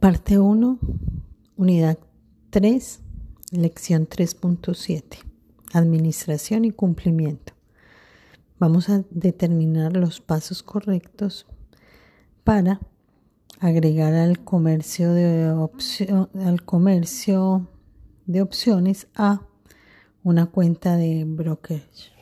[0.00, 0.78] Parte 1,
[1.56, 1.98] unidad
[2.50, 3.00] 3,
[3.50, 5.02] lección 3.7.
[5.72, 7.52] Administración y cumplimiento.
[8.60, 11.46] Vamos a determinar los pasos correctos
[12.44, 12.78] para
[13.58, 15.68] agregar al comercio de,
[16.44, 17.68] al comercio
[18.26, 19.42] de opciones a
[20.22, 22.12] una cuenta de brokerage.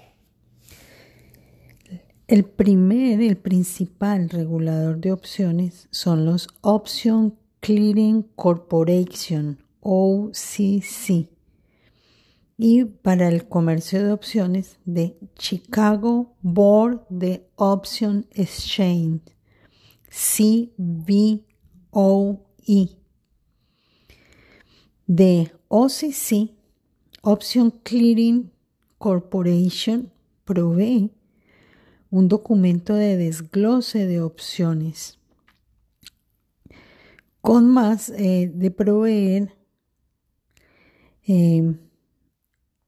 [2.27, 7.35] El primer, el principal regulador de opciones son los Option
[7.67, 11.29] Clearing Corporation, OCC,
[12.57, 19.23] y para el comercio de opciones de Chicago Board de Option Exchange,
[20.09, 21.43] CBOE.
[25.09, 26.53] De OCC,
[27.23, 28.53] Option Clearing
[28.99, 30.13] Corporation
[30.45, 31.11] provee
[32.13, 35.19] un documento de desglose de opciones
[37.47, 39.53] con más eh, de proveer
[41.29, 41.77] eh,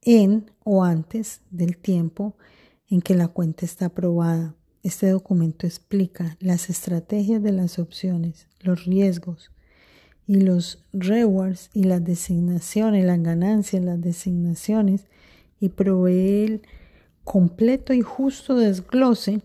[0.02, 2.36] en o antes del tiempo
[2.88, 4.56] en que la cuenta está aprobada.
[4.82, 9.52] Este documento explica las estrategias de las opciones, los riesgos
[10.26, 15.06] y los rewards y las designaciones, las ganancias, las designaciones
[15.60, 16.62] y provee el
[17.22, 19.40] completo y justo desglose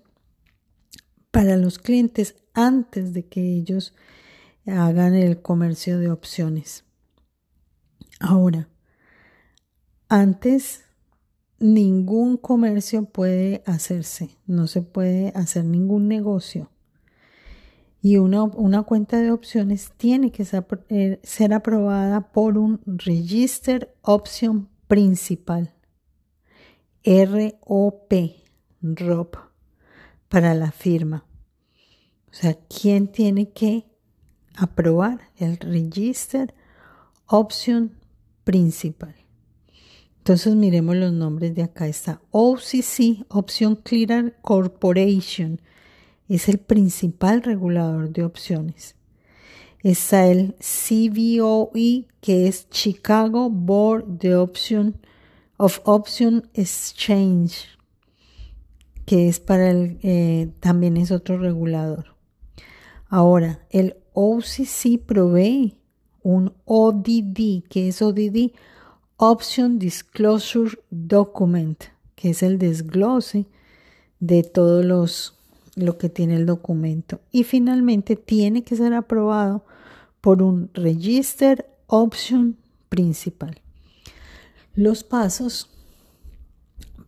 [1.29, 3.93] para los clientes antes de que ellos
[4.65, 6.85] hagan el comercio de opciones.
[8.19, 8.69] Ahora,
[10.07, 10.85] antes
[11.59, 16.69] ningún comercio puede hacerse, no se puede hacer ningún negocio.
[18.01, 21.21] Y una, una cuenta de opciones tiene que ser, eh,
[21.53, 25.73] aprobada por un Register Option Principal,
[27.05, 28.13] ROP,
[28.81, 29.37] ROP,
[30.27, 31.25] para la firma.
[32.29, 33.92] O sea, ¿quién tiene que
[34.55, 36.53] aprobar el Register
[37.27, 37.91] Option
[38.43, 39.15] Principal.
[40.19, 41.87] Entonces miremos los nombres de acá.
[41.87, 45.59] Está OCC, Option Clearer Corporation,
[46.29, 48.95] es el principal regulador de opciones.
[49.81, 54.97] Está el CBOE, que es Chicago Board de Option
[55.57, 57.67] of Option Exchange,
[59.05, 62.15] que es para el, eh, también es otro regulador.
[63.09, 65.77] Ahora, el OCC provee
[66.21, 68.51] un ODD, que es ODD,
[69.17, 71.83] Option Disclosure Document,
[72.15, 73.45] que es el desglose
[74.19, 75.37] de todos los
[75.75, 77.19] lo que tiene el documento.
[77.31, 79.65] Y finalmente tiene que ser aprobado
[80.21, 82.57] por un Register Option
[82.89, 83.59] Principal.
[84.75, 85.69] Los pasos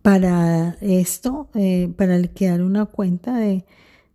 [0.01, 3.65] para esto, eh, para crear una cuenta de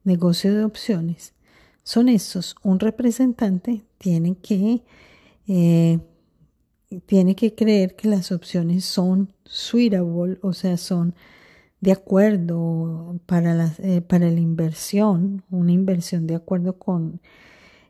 [0.04, 1.32] negocio de opciones,
[1.82, 2.56] son estos.
[2.62, 4.82] Un representante tiene que,
[5.46, 5.98] eh,
[7.06, 11.14] tiene que creer que las opciones son suitable, o sea, son
[11.80, 17.20] de acuerdo para la, eh, para la inversión, una inversión de acuerdo con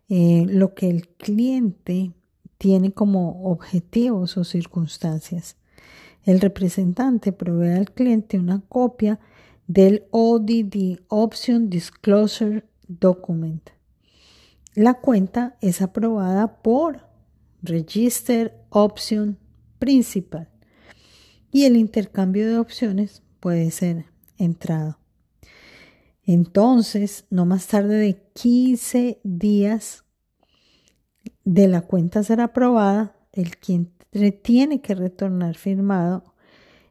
[0.08, 2.12] eh, lo que el cliente
[2.58, 5.56] tiene como objetivos o circunstancias.
[6.24, 9.18] El representante provee al cliente una copia
[9.66, 13.70] del ODD Option Disclosure Document
[14.74, 17.08] la cuenta es aprobada por
[17.62, 19.38] Register Option
[19.78, 20.48] Principal
[21.50, 24.06] y el intercambio de opciones puede ser
[24.38, 24.98] entrado.
[26.24, 30.04] Entonces, no más tarde de 15 días
[31.44, 36.34] de la cuenta ser aprobada, el cliente tiene que retornar firmado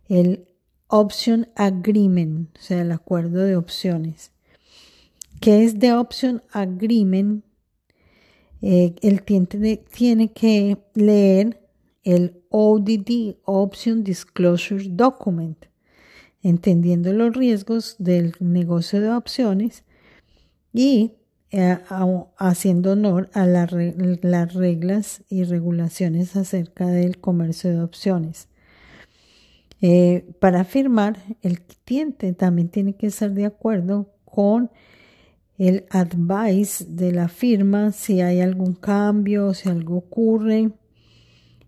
[0.08, 0.48] el
[0.88, 4.32] Option Agreement, o sea, el acuerdo de opciones.
[5.40, 7.46] ¿Qué es de Option Agreement?
[8.62, 11.62] Eh, el cliente tiene que leer
[12.04, 15.66] el ODD, Option Disclosure Document,
[16.42, 19.84] entendiendo los riesgos del negocio de opciones
[20.74, 21.14] y
[21.52, 21.80] eh,
[22.38, 23.72] haciendo honor a las
[24.54, 28.50] reglas y regulaciones acerca del comercio de opciones.
[29.82, 34.70] Eh, para firmar, el cliente también tiene que estar de acuerdo con
[35.60, 40.72] el advice de la firma si hay algún cambio, si algo ocurre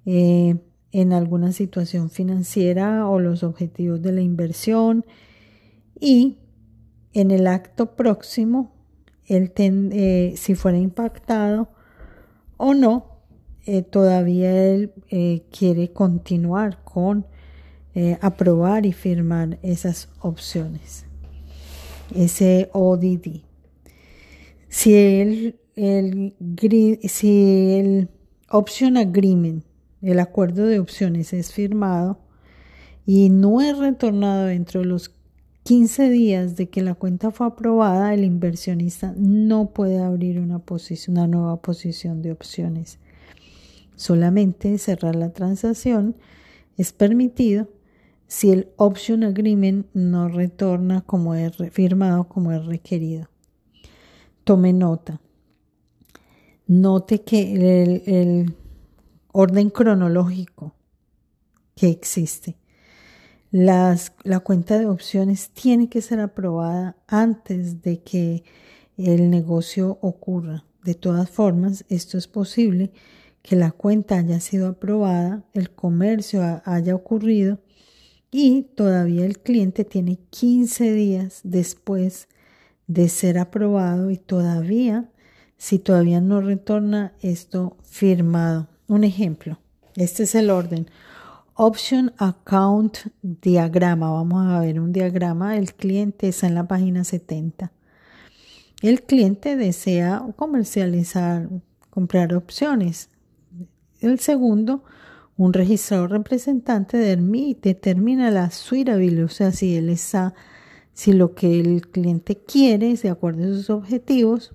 [0.06, 0.56] eh,
[0.94, 5.06] en alguna situación financiera o los objetivos de la inversión
[6.00, 6.38] y
[7.14, 8.72] en el acto próximo,
[9.28, 11.70] el eh, si fuera impactado
[12.56, 13.20] o no,
[13.66, 14.94] eh, todavía él
[15.52, 17.28] quiere continuar con
[18.22, 21.06] aprobar y firmar esas opciones,
[22.16, 23.51] ese ODD.
[24.74, 25.60] Si el,
[28.50, 29.66] option agreement,
[30.02, 32.20] el acuerdo de opciones es firmado
[33.06, 35.14] y no es retornado dentro de los
[35.64, 40.62] 15 días de que la cuenta fue aprobada, el inversionista no puede abrir una,
[41.10, 42.98] una nueva posición de opciones.
[43.98, 46.16] Solamente cerrar la transacción
[46.78, 47.68] es permitido
[48.28, 53.31] si el option agreement no retorna como es firmado como es requerido.
[54.44, 55.22] Tome nota.
[56.68, 58.56] Note que el,
[59.34, 60.76] orden cronológico
[61.76, 62.58] que existe
[63.52, 63.98] la
[64.44, 68.44] cuenta de opciones tiene que ser aprobada antes de que
[68.98, 70.66] el negocio ocurra.
[70.84, 72.92] De todas formas, esto es posible
[73.42, 77.60] que la cuenta haya sido aprobada, el comercio haya ocurrido
[78.32, 82.28] y todavía el cliente tiene 15 días después
[82.94, 85.10] de ser aprobado y todavía,
[85.58, 88.68] si todavía no retorna esto firmado.
[88.88, 89.60] Un ejemplo,
[89.96, 90.90] este es el orden.
[91.54, 94.12] Option Account Diagrama.
[94.12, 95.58] Vamos a ver un diagrama.
[95.58, 97.72] El cliente está en la página 70.
[98.82, 101.48] El cliente desea comercializar,
[101.90, 103.10] comprar opciones.
[104.02, 104.84] El segundo,
[105.38, 110.34] un registrador representante determina la suitability, o sea, si él está,
[111.02, 114.54] si lo que el cliente quiere, de acuerdo a sus objetivos,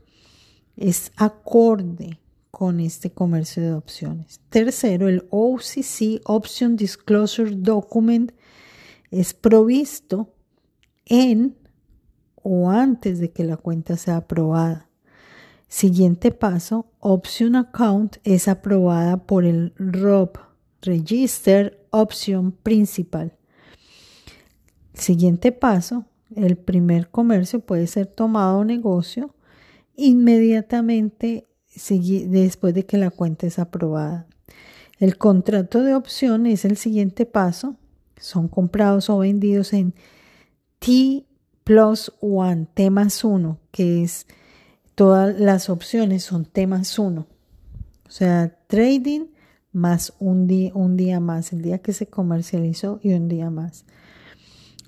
[0.77, 2.21] es acorde
[2.53, 4.39] con este comercio de opciones.
[4.49, 8.31] Tercero, el OCC Option Disclosure Document
[9.11, 10.37] es provisto
[11.05, 11.57] en
[12.37, 14.89] o antes de que la cuenta sea aprobada.
[15.67, 20.39] Siguiente paso, Option Account es aprobada por el ROP,
[20.81, 23.37] Register Option Principal.
[24.95, 29.35] Siguiente paso, el primer comercio puede ser tomado negocio
[29.97, 31.47] inmediatamente
[32.27, 34.27] después de que la cuenta es aprobada.
[34.99, 37.77] El contrato de opción es el siguiente paso.
[38.19, 39.95] Son comprados o vendidos en
[40.79, 41.27] T
[41.65, 44.27] plus one, T más uno, que es
[44.95, 47.27] todas las opciones son T más uno.
[48.07, 49.27] O sea, trading
[49.73, 53.85] más un día, un día más, el día que se comercializó y un día más.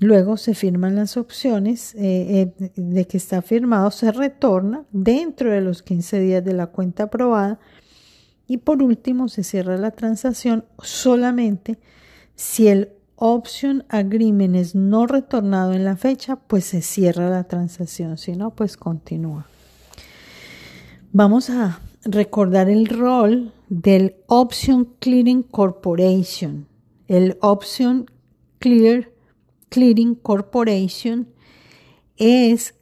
[0.00, 5.60] Luego se firman las opciones eh, eh, de que está firmado, se retorna dentro de
[5.60, 7.58] los 15 días de la cuenta aprobada
[8.46, 11.78] y por último se cierra la transacción solamente
[12.36, 18.16] si el option agreement es no retornado en la fecha, pues se cierra la transacción,
[18.16, 19.46] si no, pues continúa.
[21.12, 26.68] Vamos a recordar el rol del Option Clearing Corporation.
[27.08, 28.08] El Option
[28.60, 29.10] Clear
[29.68, 31.28] Clearing Corporation
[32.16, 32.74] es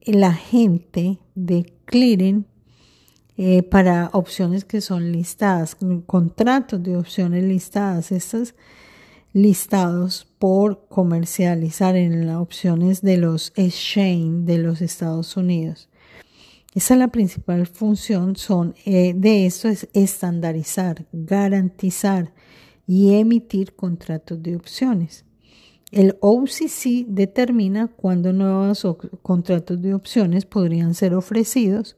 [0.00, 2.46] el agente de clearing
[3.36, 8.12] eh, para opciones que son listadas, contratos de opciones listadas.
[8.12, 8.54] Estos
[9.32, 15.88] listados por comercializar en las opciones de los exchange de los Estados Unidos.
[16.74, 22.32] Esa es la principal función son, eh, de esto es estandarizar, garantizar
[22.86, 25.24] y emitir contratos de opciones.
[25.92, 28.86] El OCC determina cuándo nuevos
[29.20, 31.96] contratos de opciones podrían ser ofrecidos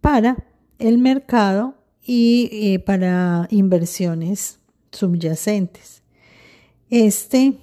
[0.00, 0.44] para
[0.80, 4.58] el mercado y eh, para inversiones
[4.90, 6.02] subyacentes.
[6.90, 7.54] Este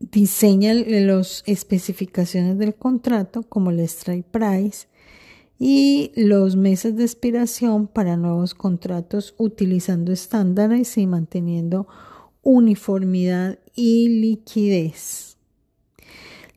[0.00, 4.88] diseña las especificaciones del contrato como el strike price
[5.58, 11.86] y los meses de expiración para nuevos contratos utilizando estándares y manteniendo
[12.42, 15.36] uniformidad y liquidez.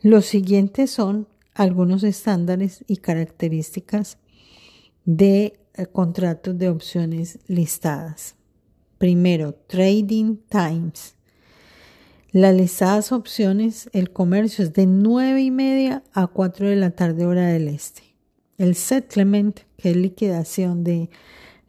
[0.01, 4.17] Los siguientes son algunos estándares y características
[5.03, 8.35] de eh, contratos de opciones listadas.
[8.97, 11.15] Primero, Trading Times.
[12.31, 17.25] Las listadas opciones, el comercio es de 9 y media a 4 de la tarde
[17.25, 18.03] hora del este.
[18.57, 21.09] El settlement, que es liquidación de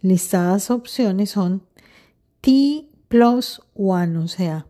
[0.02, 1.62] listadas opciones, son
[2.40, 4.66] T plus one, o sea,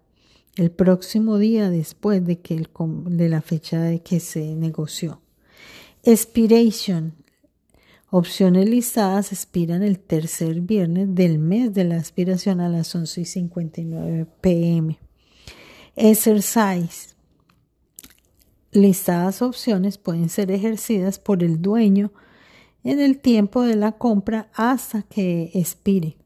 [0.56, 2.68] el próximo día después de, que el,
[3.06, 5.20] de la fecha de que se negoció.
[6.02, 7.14] Expiration.
[8.10, 13.24] Opciones listadas expiran el tercer viernes del mes de la expiración a las 11 y
[13.24, 14.98] 59 pm.
[15.94, 17.14] Exercise.
[18.72, 22.12] Listadas opciones pueden ser ejercidas por el dueño
[22.82, 26.19] en el tiempo de la compra hasta que expire.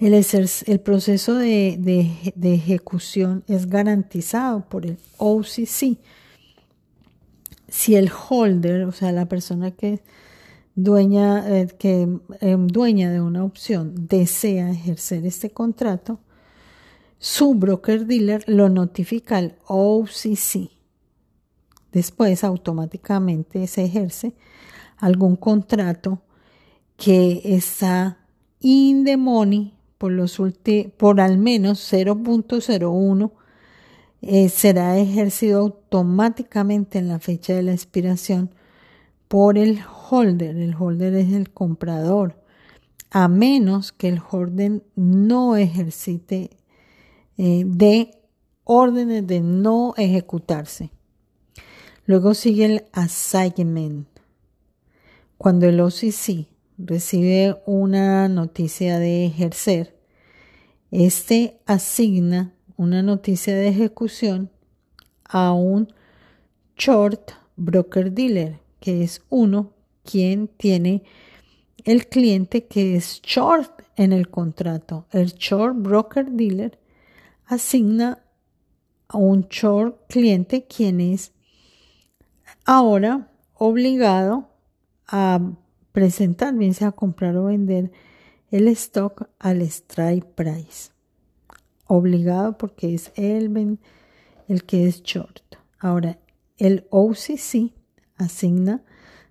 [0.00, 5.98] El, proceso de, ejecución es garantizado por el OCC.
[7.68, 10.00] Si el holder, o sea, la persona que
[10.76, 12.08] dueña, eh, que
[12.40, 16.20] em, dueña de una opción desea ejercer este contrato,
[17.18, 20.70] su broker dealer lo notifica al OCC.
[21.90, 24.34] Después automáticamente se ejerce
[24.96, 26.22] algún contrato
[26.96, 28.18] que está
[28.60, 30.40] in the money por, los
[30.96, 33.32] por al menos 0.01
[34.22, 38.50] eh, será ejercido automáticamente en la fecha de la expiración
[39.28, 40.56] por el holder.
[40.56, 42.42] El holder es el comprador,
[43.10, 46.50] a menos que el holder no ejercite
[47.36, 48.10] eh, de
[48.64, 50.90] órdenes de no ejecutarse.
[52.06, 54.08] Luego sigue el assignment.
[55.36, 56.48] Cuando el OCC
[56.78, 59.96] recibe una noticia de ejercer,
[60.90, 64.50] este asigna una noticia de ejecución
[65.24, 65.92] a un
[66.76, 69.72] short broker dealer que es uno
[70.04, 71.02] quien tiene
[71.84, 75.06] el cliente que es short en el contrato.
[75.10, 76.78] El short broker dealer
[77.46, 78.22] asigna
[79.08, 81.32] a un short cliente quien es
[82.64, 84.48] ahora obligado
[85.06, 85.40] a
[85.98, 87.90] presentar, bien sea comprar o vender
[88.52, 90.92] el stock al strike price.
[91.88, 93.78] Obligado porque es el,
[94.46, 95.42] el que es short.
[95.80, 96.20] Ahora,
[96.56, 97.72] el OCC
[98.16, 98.84] asigna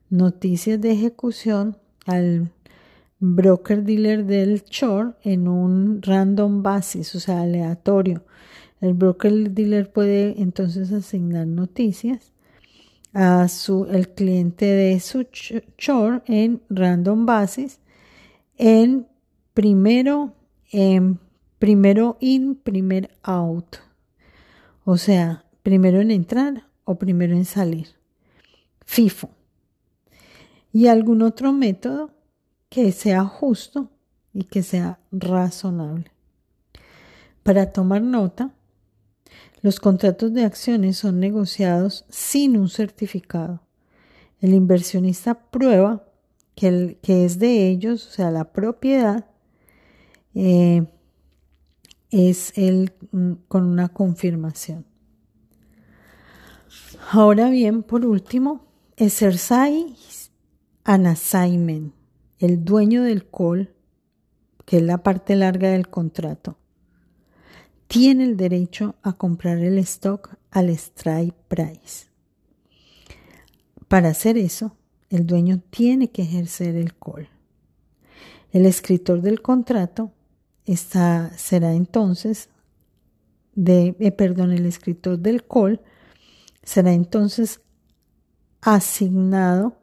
[0.10, 2.52] noticias de ejecución al
[3.22, 8.26] broker dealer del short en un random basis, o sea, aleatorio.
[8.82, 12.34] El broker dealer puede entonces asignar noticias
[13.20, 15.26] a su el cliente de su
[15.76, 17.80] short en random basis
[18.60, 19.08] en
[19.56, 20.36] primero
[20.72, 21.20] en
[21.58, 23.78] primero in, primer out.
[24.86, 27.88] O sea, primero en entrar o primero en salir.
[28.86, 29.32] FIFO.
[30.72, 32.12] Y algún otro método
[32.70, 33.90] que sea justo
[34.32, 36.12] y que sea razonable.
[37.42, 38.52] Para tomar nota,
[39.68, 43.64] los contratos de acciones son negociados sin un certificado.
[44.40, 46.06] El inversionista prueba
[46.56, 49.26] que, es de ellos, o sea, la propiedad,
[50.36, 50.86] eh,
[52.12, 54.86] es el, mm, con una confirmación.
[57.12, 60.32] Ahora bien, por último, exercise
[60.86, 61.94] an assignment,
[62.40, 63.76] el dueño del call,
[64.64, 66.58] que es la parte larga del contrato,
[67.88, 72.08] tiene el derecho a comprar el stock al strike price.
[73.88, 74.76] Para hacer eso,
[75.10, 77.30] el dueño tiene que ejercer el call.
[78.52, 80.12] El escritor del contrato
[80.66, 82.50] está, será entonces
[83.56, 85.82] de, eh, perdón, el escritor del call
[86.64, 87.62] será entonces
[88.62, 89.78] asignado,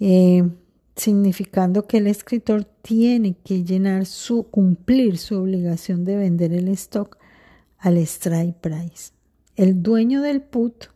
[0.00, 0.48] eh,
[0.96, 7.18] significando que el escritor tiene que llenar su, cumplir su obligación de vender el stock
[7.78, 9.12] al strike price.
[9.56, 10.86] El dueño del put,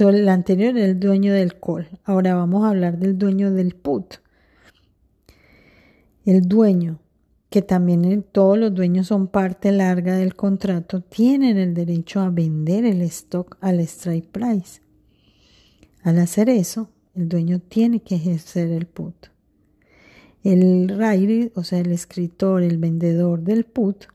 [0.00, 1.88] el anterior era el dueño del call.
[2.04, 4.14] Ahora vamos a hablar del dueño del put.
[6.24, 7.00] El dueño,
[7.50, 12.84] que también todos los dueños son parte larga del contrato, tienen el derecho a vender
[12.84, 14.80] el stock al strike price.
[16.02, 19.14] Al hacer eso, el dueño tiene que ejercer el put.
[20.44, 24.06] El writer, o sea, el escritor, el vendedor del put,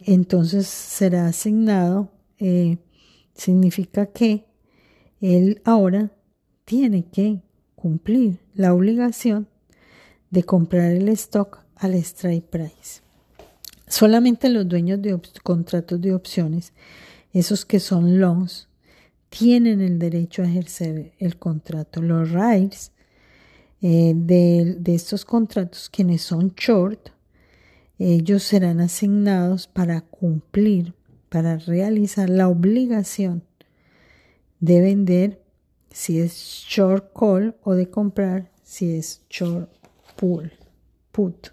[0.00, 2.78] entonces será asignado, eh,
[3.34, 4.44] significa que
[5.20, 6.10] él ahora
[6.64, 7.40] tiene que
[7.74, 9.48] cumplir la obligación
[10.30, 13.00] de comprar el stock al strike price.
[13.86, 16.72] Solamente los dueños de contratos de opciones,
[17.32, 18.65] esos que son longs,
[19.38, 22.00] tienen el derecho a ejercer el contrato.
[22.00, 22.92] Los rights
[23.82, 27.10] eh, de, de, estos contratos, quienes son short,
[27.98, 30.94] ellos serán asignados para cumplir,
[31.28, 33.42] para realizar la obligación
[34.60, 35.42] de vender
[35.90, 39.70] si es short call o de comprar si es short
[40.16, 40.50] pull,
[41.12, 41.48] put.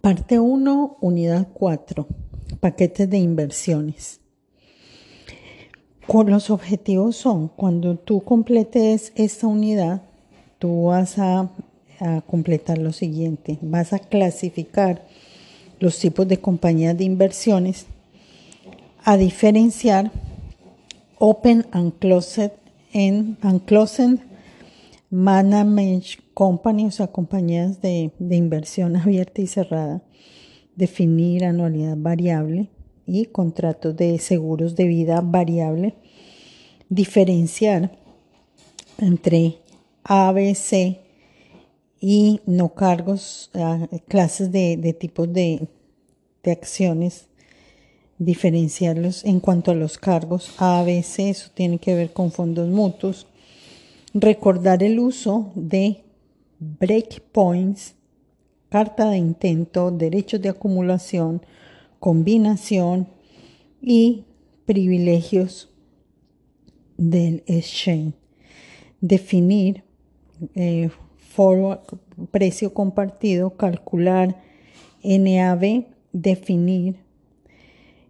[0.00, 2.06] Parte 1, unidad 4
[2.60, 4.23] paquetes de inversiones.
[6.06, 10.02] Los objetivos son, cuando tú completes esta unidad,
[10.58, 11.50] tú vas a,
[12.26, 15.06] completar lo siguiente, vas a clasificar
[15.80, 17.86] los tipos de compañías de inversiones,
[19.04, 20.10] a diferenciar
[21.18, 22.52] Open and Closed,
[22.92, 24.18] en, and closed
[25.08, 30.02] Management Company, o sea, compañías de inversión abierta y cerrada,
[30.76, 32.68] definir anualidad variable
[33.06, 35.94] y contratos de seguros de vida variable,
[36.88, 37.96] diferenciar
[38.98, 39.58] entre
[40.04, 40.98] ABC
[42.00, 45.68] y no cargos, ah, clases de, tipos de,
[46.42, 47.28] de acciones,
[48.18, 50.52] diferenciarlos en cuanto a los cargos.
[50.58, 53.26] ABC, eso tiene que ver con fondos mutuos,
[54.12, 56.04] recordar el uso de
[56.58, 57.94] breakpoints,
[58.68, 61.42] carta de intento, derechos de acumulación,
[62.04, 63.08] combinación
[63.80, 64.26] y
[64.66, 65.70] privilegios
[66.98, 68.12] del exchange.
[69.00, 69.84] Definir
[70.54, 70.90] eh,
[72.30, 74.36] precio compartido, calcular
[75.02, 76.96] NAV, definir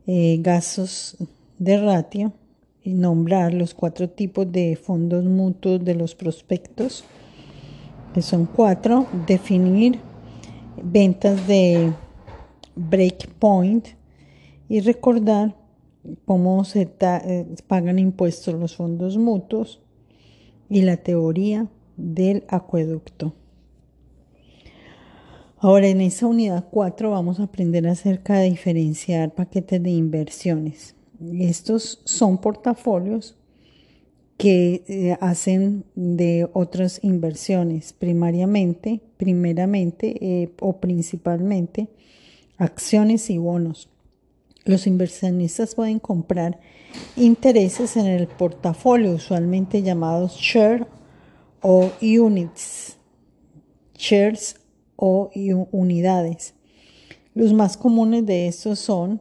[0.08, 1.16] eh, gastos
[1.60, 2.32] de ratio
[2.82, 7.04] y nombrar los cuatro tipos de fondos mutuos de los prospectos,
[8.12, 10.00] que son cuatro, definir
[10.82, 11.92] ventas de
[12.76, 13.88] breakpoint
[14.68, 15.56] y recordar
[16.24, 19.82] cómo se eh, pagan impuestos los fondos mutuos
[20.68, 23.34] y la teoría del acueducto.
[25.58, 30.94] Ahora en esa unidad 4 vamos a aprender acerca de diferenciar paquetes de inversiones.
[31.38, 33.36] Estos son portafolios
[34.36, 41.88] que eh, hacen de otras inversiones, primariamente, primeramente eh, o principalmente
[42.58, 43.88] acciones y bonos.
[44.64, 46.58] Los inversionistas pueden comprar
[47.16, 50.86] intereses en el portafolio, usualmente llamados share
[51.60, 52.96] o units,
[53.94, 54.56] shares
[54.96, 55.30] o
[55.72, 56.54] unidades.
[57.34, 59.20] Los más comunes de estos son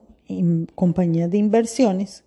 [0.76, 2.24] compañías de inversiones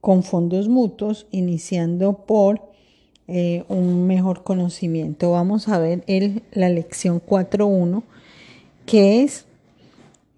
[0.00, 2.62] con fondos mutuos, iniciando por
[3.28, 5.32] eh, un mejor conocimiento.
[5.32, 6.04] Vamos a ver
[6.52, 8.04] la lección 4.1,
[8.86, 9.45] que es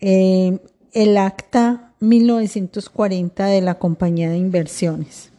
[0.00, 0.58] eh,
[0.92, 5.30] el acta 1940 de la compañía de inversiones.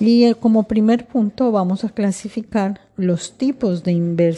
[0.00, 4.36] Y eh, como primer punto vamos a clasificar los tipos de,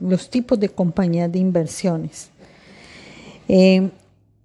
[0.00, 2.30] los tipos de compañías de inversiones.
[3.48, 3.90] Eh,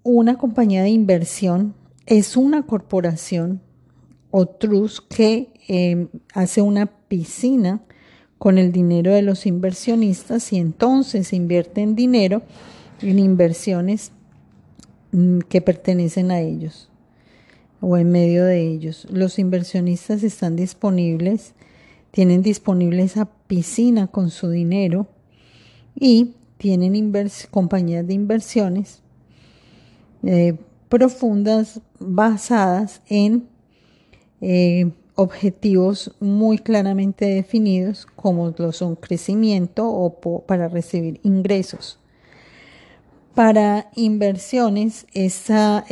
[0.03, 1.73] una compañía de inversión
[2.05, 3.61] es una corporación
[4.31, 7.81] o trust que hace una piscina
[8.37, 12.41] con el dinero de los inversionistas y entonces invierten dinero
[13.01, 14.11] en inversiones
[15.13, 16.87] Mm, que pertenecen a ellos
[17.81, 19.07] o en medio de ellos.
[19.11, 21.53] Los inversionistas están disponibles,
[22.11, 25.07] tienen disponible esa piscina con su dinero
[25.99, 27.13] y tienen
[27.49, 29.01] compañías de inversiones
[30.23, 30.55] eh,
[30.87, 33.47] profundas basadas en
[34.39, 42.00] eh, objetivos muy claramente definidos como lo son crecimiento o para recibir ingresos
[43.35, 45.85] para inversiones, esa,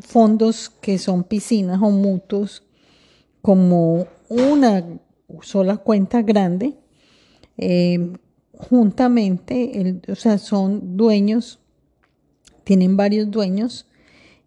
[0.00, 2.62] fondos que son piscinas o mutuos,
[3.40, 4.84] como una
[5.42, 6.74] sola cuenta grande,
[7.56, 8.12] eh,
[8.52, 11.60] juntamente, o sea, son dueños,
[12.64, 13.86] tienen varios dueños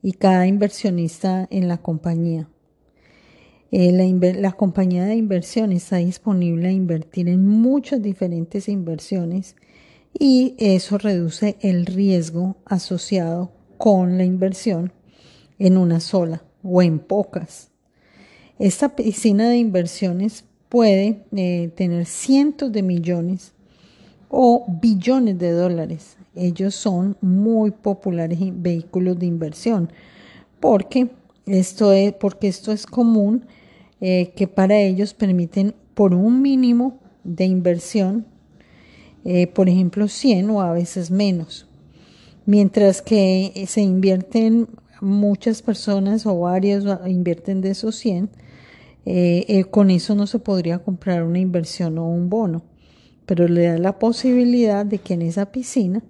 [0.01, 2.49] y cada inversionista en la compañía.
[3.71, 4.05] Eh, la,
[4.39, 9.57] la, compañía de inversión está disponible a invertir en muchas diferentes inversiones
[10.19, 14.91] y eso reduce el riesgo asociado con la inversión
[15.59, 17.69] en una sola o en pocas.
[18.59, 23.53] Esta piscina de inversiones puede eh, tener cientos de millones
[24.29, 26.17] o billones de dólares.
[26.35, 29.91] Ellos son muy populares vehículos de inversión
[30.59, 31.09] porque
[31.45, 33.45] esto es, porque esto es común
[34.01, 38.25] eh, que para ellos permiten por un mínimo de inversión
[39.29, 41.67] eh, por ejemplo, 100 o a veces menos.
[42.45, 44.69] Mientras que eh, se invierten
[45.01, 48.29] muchas personas o varios invierten de esos 100,
[49.05, 52.63] eh, con eso no se podría comprar una inversión o un bono,
[53.25, 56.01] pero le da la posibilidad de que en esa piscina,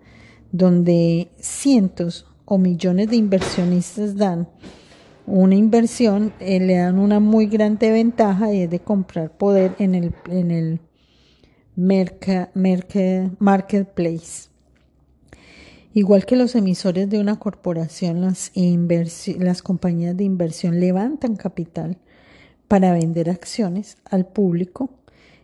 [0.51, 4.47] donde cientos o millones de inversionistas dan
[5.25, 10.13] una inversión, le dan una muy grande ventaja y es de comprar poder en el,
[10.29, 10.79] en el
[13.39, 14.49] marketplace.
[15.93, 18.51] Igual que los emisores de una corporación, las,
[19.39, 21.97] las compañías de inversión levantan capital
[22.67, 24.89] para vender acciones al público,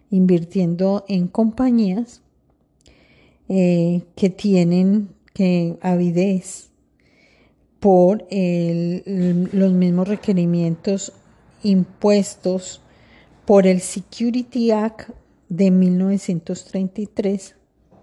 [0.10, 2.22] invirtiendo en compañías
[3.48, 6.70] eh, que tienen que avidez
[7.80, 11.14] por los mismos requerimientos
[11.64, 12.82] impuestos
[13.46, 15.10] por el Security Act
[15.56, 17.56] de 1933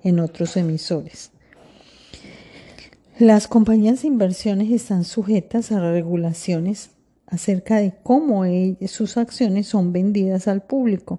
[0.05, 1.33] en otros emisores.
[3.19, 6.91] Las compañías de inversiones están sujetas a regulaciones
[7.27, 8.45] acerca de cómo
[8.87, 11.19] sus acciones son vendidas al público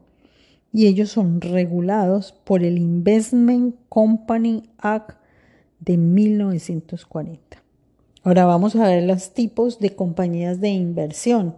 [0.71, 5.17] y ellos son regulados por el Investment Company Act
[5.81, 7.61] de 1940.
[8.23, 11.55] Ahora vamos a ver los tipos de compañías de inversión.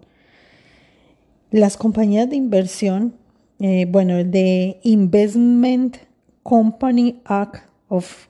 [1.51, 3.13] Las compañías de inversión,
[3.65, 5.95] eh, bueno, el de Investment
[6.43, 8.27] Company Act of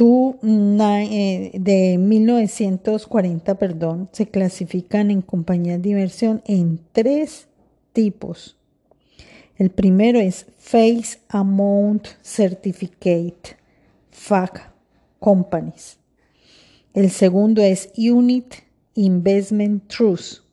[0.00, 7.48] eh, de 1940, perdón, se clasifican en compañías de inversión en tres
[7.92, 8.56] tipos.
[9.56, 13.56] El primero es Face Amount Certificate,
[14.12, 14.72] FAC
[15.18, 15.98] Companies.
[16.94, 18.54] El segundo es Unit
[18.94, 20.44] Investment Trust,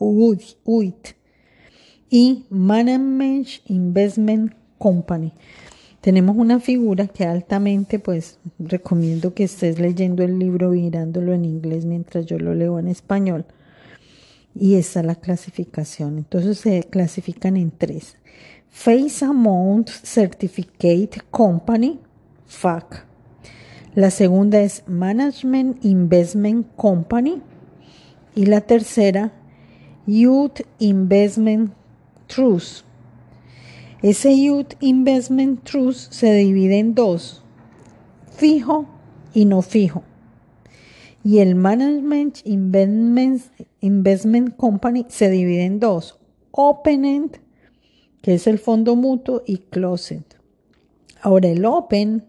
[0.00, 1.17] UIT.
[2.10, 5.32] Y Management Investment Company.
[6.00, 11.84] Tenemos una figura que altamente, pues recomiendo que estés leyendo el libro mirándolo en inglés
[11.84, 13.44] mientras yo lo leo en español.
[14.54, 16.18] Y esta es la clasificación.
[16.18, 18.16] Entonces se clasifican en tres.
[18.70, 21.98] Face Amount Certificate Company,
[22.46, 23.04] FAC.
[23.94, 27.42] La segunda es Management Investment Company.
[28.34, 29.32] Y la tercera,
[30.06, 31.72] Youth Investment
[32.28, 32.84] Trust.
[34.00, 37.42] Ese Youth Investment Trust se divide en dos,
[38.30, 38.86] fijo
[39.34, 40.04] y no fijo.
[41.24, 43.42] Y el Management Investment,
[43.80, 46.20] Investment Company se divide en dos,
[46.52, 47.38] Open-End,
[48.22, 50.22] que es el fondo mutuo, y Closed.
[51.20, 52.24] Ahora el Open,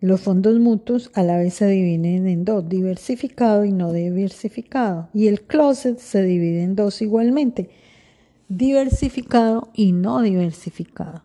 [0.00, 5.08] los fondos mutuos a la vez se dividen en dos, diversificado y no diversificado.
[5.14, 7.70] Y el Closed se divide en dos igualmente,
[8.50, 11.22] diversificado y no diversificado.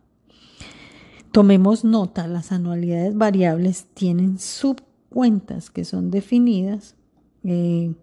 [1.31, 6.95] Tomemos nota, las anualidades variables tienen subcuentas que son definidas
[7.43, 7.93] eh,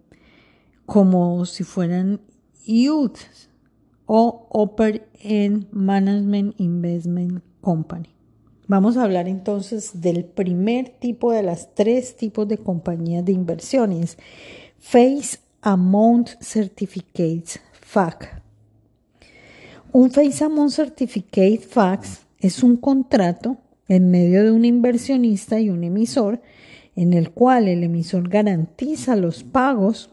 [0.85, 2.21] como si fueran
[2.65, 3.17] youth
[4.05, 8.09] o Upper End Management Investment Company.
[8.67, 14.17] Vamos a hablar entonces del primer tipo de las tres tipos de compañías de inversiones.
[14.79, 18.42] Face Amount Certificates, FAC.
[19.95, 25.83] Un Face Amount Certificate Fax es un contrato en medio de un inversionista y un
[25.83, 26.41] emisor
[26.95, 30.09] en el cual el emisor garantiza los pagos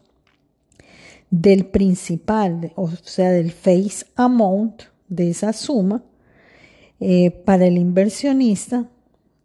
[1.31, 6.05] del principal, o sea, del face amount de esa suma
[7.01, 8.87] eh, para el inversionista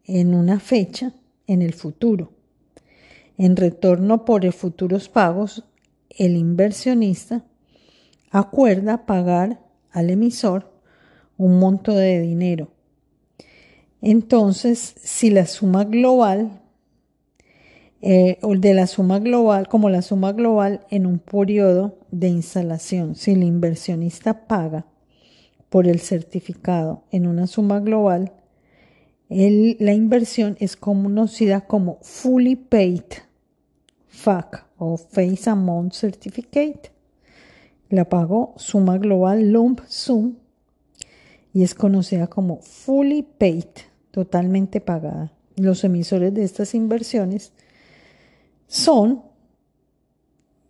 [0.03, 1.13] en una fecha
[1.47, 2.33] en el futuro.
[3.37, 5.63] En retorno por futuros pagos,
[6.09, 7.45] el inversionista
[8.31, 9.64] acuerda pagar
[9.95, 10.71] al emisor
[11.37, 12.69] un monto de dinero.
[14.01, 16.61] Entonces, si la suma global,
[18.01, 23.15] eh, o de la suma global, como la suma global en un periodo de instalación,
[23.15, 24.85] si el inversionista paga
[25.69, 28.33] por el certificado en una suma global,
[29.29, 33.01] la inversión es conocida como Fully Paid
[34.07, 36.94] FAC o Face Amount Certificate.
[37.89, 40.35] La pagó suma global lump sum
[41.53, 43.65] y es conocida como fully paid,
[44.11, 45.31] totalmente pagada.
[45.55, 47.53] Los emisores de estas inversiones
[48.67, 49.23] son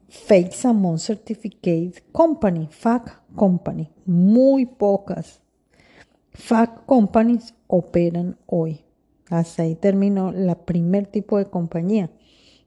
[0.10, 3.90] Face Amount Certificate Company, FAC Company.
[4.06, 5.42] Muy pocas
[6.36, 8.82] FAC Companies operan hoy.
[9.30, 12.12] Hasta ahí terminó el primer tipo de compañía.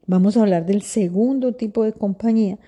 [0.07, 2.59] Vamos a hablar del segundo tipo de compañía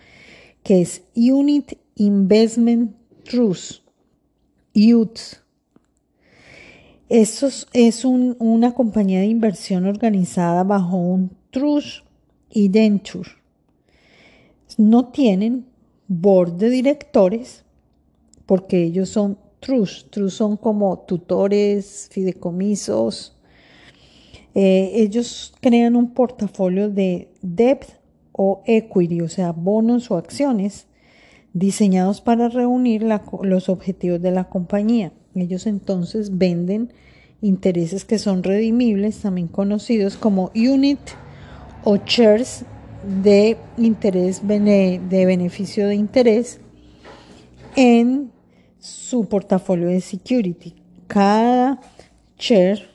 [0.63, 2.95] que es Unit Investment
[3.25, 3.83] Trust,
[4.75, 5.43] UTS.
[7.09, 12.05] Esto es una compañía de inversión organizada bajo un trust
[12.51, 13.31] y denture.
[14.79, 15.67] No tienen
[16.07, 17.65] board de directores
[18.47, 20.11] porque ellos son trust.
[20.11, 23.37] Trust son como tutores, fideicomisos.
[24.55, 28.00] Eh, ellos crean un portafolio de debt
[28.43, 30.87] o equity, o sea, bonos o acciones
[31.53, 33.05] diseñados para reunir
[33.43, 35.13] los objetivos de la compañía.
[35.35, 36.91] Ellos entonces venden
[37.43, 41.01] intereses que son redimibles, también conocidos como unit
[41.85, 42.65] o shares
[43.23, 46.61] de interés de beneficio de interés
[47.77, 48.33] en
[48.79, 50.77] su portafolio de security.
[51.09, 51.79] Cada
[52.39, 52.89] share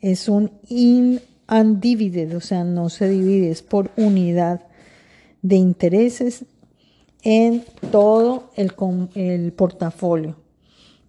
[0.00, 4.62] es un in undivided, o sea, no se divide, es por unidad
[5.42, 6.44] de intereses
[7.22, 8.72] en todo el,
[9.14, 10.36] el portafolio.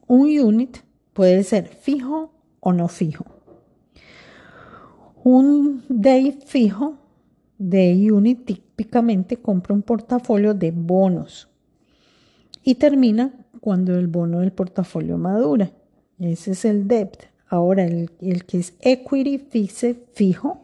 [0.07, 0.77] Un unit
[1.13, 3.25] puede ser fijo o no fijo.
[5.23, 6.97] Un day fijo
[7.57, 11.49] de unit típicamente compra un portafolio de bonos
[12.63, 15.71] y termina cuando el bono del portafolio madura.
[16.19, 17.25] Ese es el debt.
[17.47, 18.09] Ahora, el,
[18.45, 19.39] que es equity
[20.13, 20.61] fijo,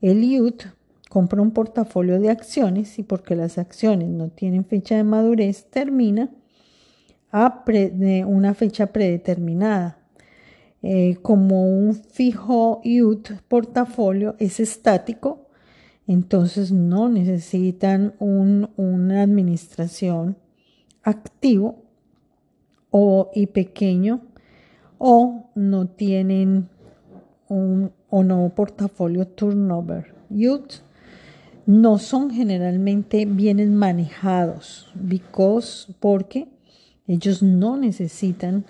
[0.00, 0.64] el YUT
[1.10, 6.30] compra un portafolio de acciones y porque las acciones no tienen fecha de madurez, termina
[7.32, 7.64] a
[8.26, 9.98] una fecha predeterminada.
[10.82, 15.48] Eh, como un fijo YUT portafolio es estático,
[16.06, 20.36] entonces no necesitan una administración
[21.02, 21.82] activo
[22.92, 24.20] o, y pequeño
[24.98, 26.68] o no tienen
[27.48, 30.14] un o no portafolio turnover.
[30.30, 30.82] Youth
[31.70, 36.48] no son generalmente bienes manejados because, porque
[37.06, 38.64] ellos no necesitan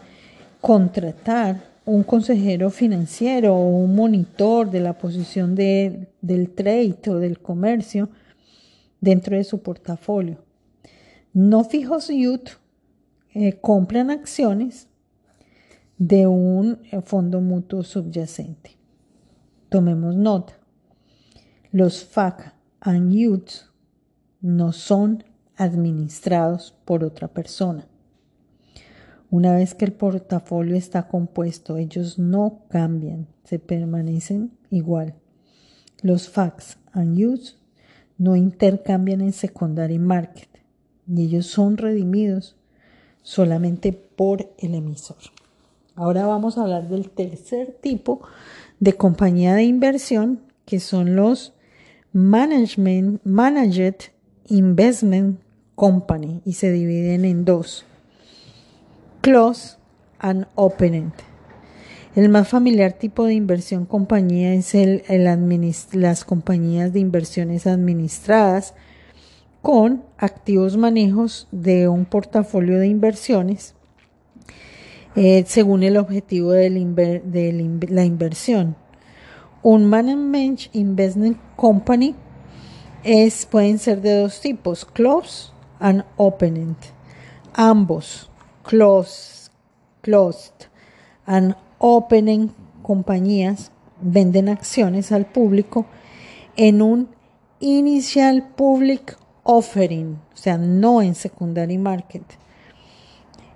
[0.61, 8.11] contratar un consejero financiero o un monitor de la posición del trade o del comercio
[9.01, 10.37] dentro de su portafolio.
[11.33, 12.51] No fijos youth
[13.33, 14.89] eh, compran acciones
[15.97, 18.73] de un eh, fondo mutuo subyacente.
[19.71, 20.53] Tomemos nota.
[21.73, 23.51] Los FAC and youth
[24.41, 25.25] no son
[25.57, 27.87] administrados por otra persona.
[29.31, 35.15] Una vez que el portafolio está compuesto, ellos no cambian, se permanecen igual.
[36.03, 37.51] Los FACs and youth
[38.19, 40.49] no intercambian en secondary market
[41.07, 42.57] y ellos son redimidos
[43.23, 45.19] solamente por el emisor.
[45.95, 48.23] Ahora vamos a hablar del tercer tipo
[48.79, 51.53] de compañía de inversión, que son los
[52.13, 54.11] Management, Managed
[54.49, 55.41] Investment
[55.77, 57.85] Company, y se dividen en dos,
[59.21, 59.77] Close
[60.19, 61.13] and Open
[62.17, 65.03] El más familiar tipo de inversión compañía es el,
[65.93, 68.75] las compañías de inversiones administradas
[69.63, 73.75] con activos manejos de un portafolio de inversiones
[75.17, 78.77] eh, según el objetivo de la inversión.
[79.63, 82.15] Un Management Investment Company
[83.05, 86.77] es, pueden ser de dos tipos, close and open
[87.55, 88.31] Ambos,
[88.63, 89.51] close,
[90.03, 90.69] closed
[91.27, 92.51] and opening
[92.83, 93.71] compañías
[94.01, 95.87] venden acciones al público
[96.57, 97.09] en un
[97.61, 102.23] initial public offering, o sea, no en secondary market,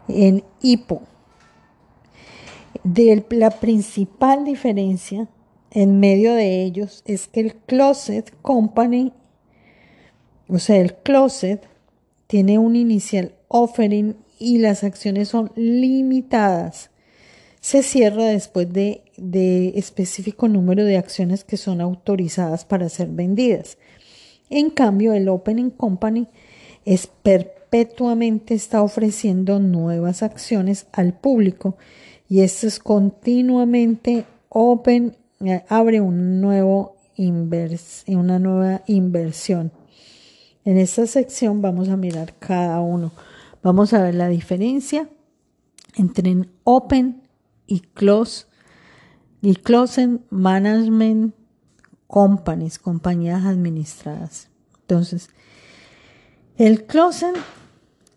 [0.09, 1.03] en IPO
[2.83, 5.29] de la principal diferencia
[5.75, 9.13] en medio de ellos es que el Closet Company,
[10.49, 11.67] o sea, el Closet
[12.29, 16.91] tiene un inicial offering y las acciones son limitadas.
[17.61, 23.77] Se cierra después de, de específico número de acciones que son autorizadas para ser vendidas.
[24.51, 26.29] En cambio, el Opening Company
[26.85, 31.77] es perpetuamente está ofreciendo nuevas acciones al público
[32.29, 35.17] y esto es continuamente open,
[35.69, 36.97] abre un nuevo
[38.09, 39.73] una nueva inversión.
[40.65, 43.13] En esta sección vamos a mirar cada uno.
[43.63, 45.09] Vamos a ver la diferencia
[45.97, 47.23] entre open
[47.67, 48.47] y close
[49.41, 51.35] y closed management
[52.07, 54.49] companies, compañías administradas.
[54.81, 55.29] Entonces,
[56.57, 57.35] el closed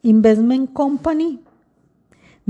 [0.03, 1.41] investment company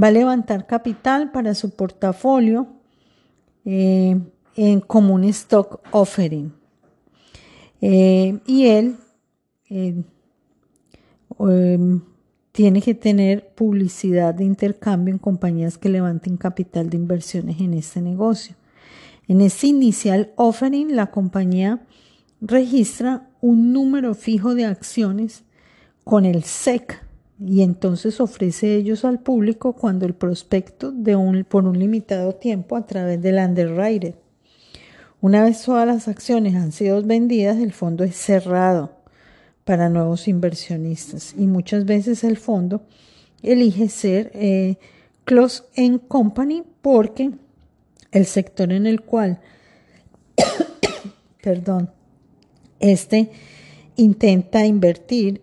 [0.01, 2.67] va a levantar capital para su portafolio
[3.65, 4.19] eh,
[4.57, 6.51] en, como un stock offering.
[7.79, 8.97] Eh, y él
[9.69, 10.03] eh,
[11.39, 12.01] em,
[12.51, 18.01] tiene que tener publicidad de intercambio en compañías que levanten capital de inversiones en este
[18.01, 18.55] negocio.
[19.27, 21.85] En este inicial offering, la compañía
[22.41, 25.43] registra un número fijo de acciones
[26.03, 27.03] con el SEC
[27.39, 32.75] y entonces ofrece ellos al público cuando el prospecto de un, por un limitado tiempo
[32.75, 34.26] a través del underwriter.
[35.19, 38.91] Una vez todas las acciones han sido vendidas, el fondo es cerrado
[39.63, 42.84] para nuevos inversionistas y muchas veces el fondo
[43.41, 44.77] elige ser eh,
[45.25, 47.32] close end company porque
[48.12, 49.41] el sector en el cual,
[51.43, 51.91] perdón,
[52.80, 53.32] este
[53.95, 55.41] intenta invertir,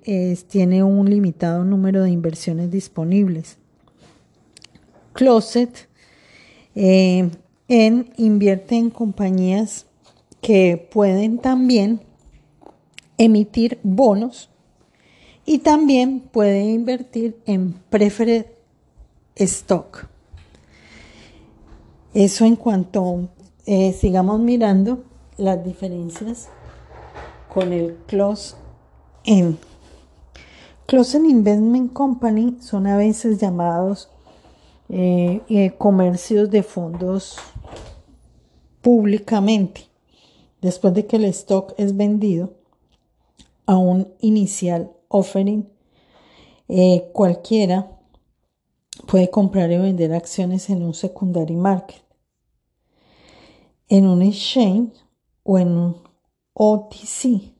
[0.48, 3.58] tiene un limitado número de inversiones disponibles.
[5.12, 5.88] Closet
[6.76, 7.30] eh,
[7.68, 9.86] en, invierte en compañías
[10.40, 12.00] que pueden también
[13.18, 14.50] emitir bonos
[15.46, 18.46] y también puede invertir en preferred
[19.36, 20.08] stock.
[22.12, 23.28] Eso en cuanto
[23.66, 25.04] eh, sigamos mirando
[25.36, 26.48] las diferencias
[27.52, 28.56] con el close
[29.24, 29.58] end.
[30.86, 34.10] Closed Investment Company son a veces llamados
[34.90, 37.38] eh, eh, comercios de fondos
[38.84, 39.88] públicamente
[40.60, 42.52] después de que el stock es vendido
[43.64, 45.66] a un inicial offering
[46.68, 47.90] eh, cualquiera
[49.06, 52.02] puede comprar y vender acciones en un secondary market
[53.88, 54.92] en un exchange
[55.44, 55.96] o en un
[56.52, 57.54] OTC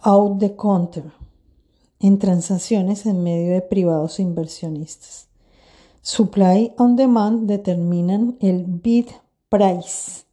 [0.00, 1.12] out the counter
[2.00, 5.28] en transacciones en medio de privados inversionistas.
[6.02, 9.06] Supply on demand determinan el bid
[9.54, 10.24] price,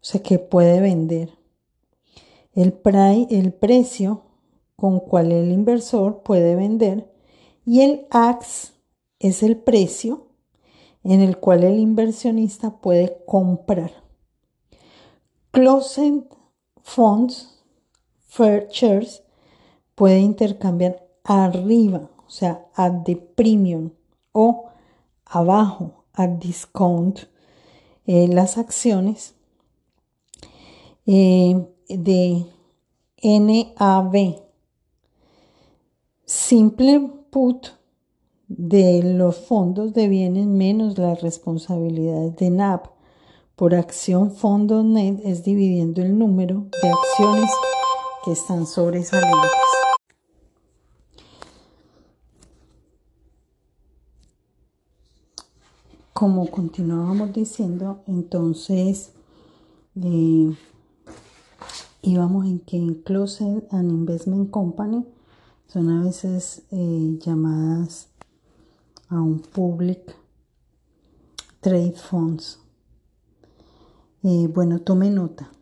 [0.00, 1.36] sea que puede vender.
[2.54, 2.80] El,
[3.28, 4.22] el precio
[4.74, 7.12] con cual el inversor puede vender
[7.66, 8.72] y el AX
[9.18, 10.28] es el precio
[11.04, 13.92] en el cual el inversionista puede comprar.
[15.50, 16.22] Closed
[16.82, 17.62] funds,
[18.26, 19.22] fair shares,
[19.94, 23.90] puede intercambiar arriba, o sea, at the premium
[24.32, 24.70] o
[25.26, 27.28] abajo, at discount,
[28.06, 29.34] eh, las acciones
[31.06, 32.46] eh, de
[33.22, 34.42] NAV.
[36.24, 37.68] Simple put
[38.48, 42.90] de los fondos de bienes menos las responsabilidades de NAV
[43.56, 47.50] por acción fondo net es dividiendo el número de acciones
[48.24, 49.75] que están sobresalientes.
[56.16, 59.12] Como continuábamos diciendo, entonces
[59.96, 60.56] eh,
[62.00, 65.04] íbamos en que en Closed and Investment Company
[65.66, 68.08] son a veces eh, llamadas
[69.10, 70.16] a un public
[71.60, 72.60] trade funds.
[74.22, 75.52] Eh, bueno, tome nota.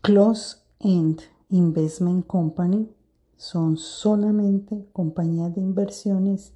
[0.00, 1.20] Close End
[1.50, 2.88] Investment Company
[3.36, 6.54] son solamente compañías de inversiones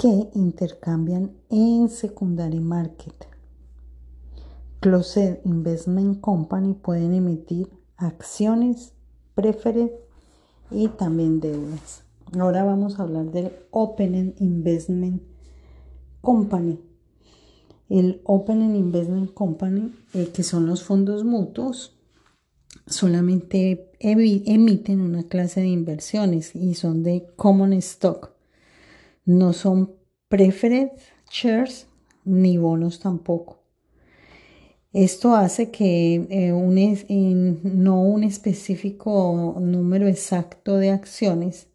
[0.00, 3.12] que intercambian en secondary market.
[4.80, 8.94] Closed Investment Company pueden emitir acciones,
[9.34, 9.90] preferred
[10.70, 12.04] y también deudas.
[12.38, 15.22] Ahora vamos a hablar del Open Investment
[16.22, 16.80] Company.
[17.90, 21.98] El Open Investment Company, eh, que son los fondos mutuos,
[22.86, 28.39] solamente emiten una clase de inversiones y son de common stock
[29.30, 29.94] no son
[30.28, 30.90] preferred
[31.30, 31.86] shares
[32.24, 33.60] ni bonos tampoco.
[34.92, 41.68] Esto hace que eh, no un específico número exacto de acciones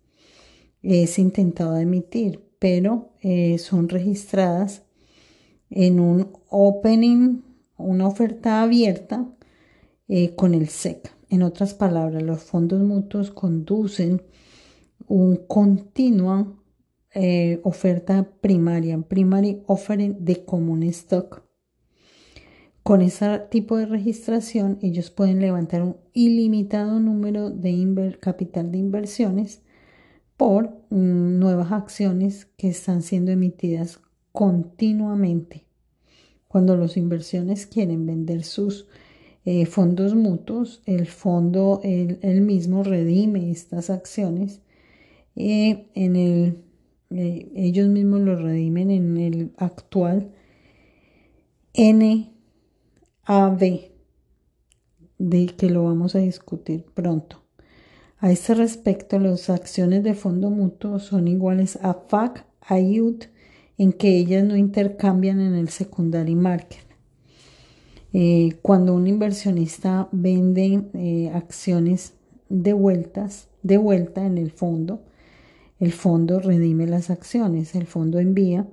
[0.84, 4.84] es intentado emitir, pero eh, son registradas
[5.70, 7.42] en un opening,
[7.78, 9.26] una oferta abierta
[10.10, 11.10] eh, con el SEC.
[11.30, 14.22] En otras palabras, los fondos mutuos conducen
[15.08, 16.65] un continuo
[17.16, 21.44] eh, oferta primaria, primary offering de common stock.
[22.84, 29.64] Con ese tipo de registración, ellos pueden levantar un ilimitado número de capital de inversiones
[30.38, 34.02] por mm, nuevas acciones que están siendo emitidas
[34.32, 35.64] continuamente.
[36.48, 38.88] Cuando los inversiones quieren vender sus
[39.46, 44.62] eh, fondos mutuos, el fondo el, mismo redime estas acciones
[45.36, 46.65] eh, en el
[47.12, 50.32] eh, ellos mismos lo redimen en el actual
[51.78, 53.60] NAV,
[55.18, 57.44] de que lo vamos a discutir pronto.
[58.20, 63.26] A este respecto, las acciones de fondo mutuo son iguales a FAC, a IUT,
[63.78, 66.86] en que ellas no intercambian en el secondary market.
[68.14, 72.14] Eh, cuando un inversionista vende eh, acciones
[72.48, 75.04] de vueltas, de vuelta en el fondo,
[75.80, 78.68] el fondo redime las acciones, el fondo envía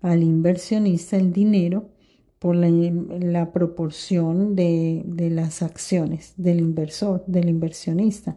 [0.00, 1.90] al inversionista el dinero
[2.38, 8.36] por la, proporción de, las acciones del inversor, del inversionista,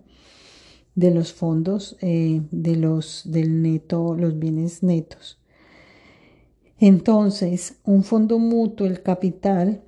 [0.96, 5.38] de los fondos, eh, de los, del neto, los bienes netos.
[6.80, 9.84] Entonces, un fondo mutuo, el capital,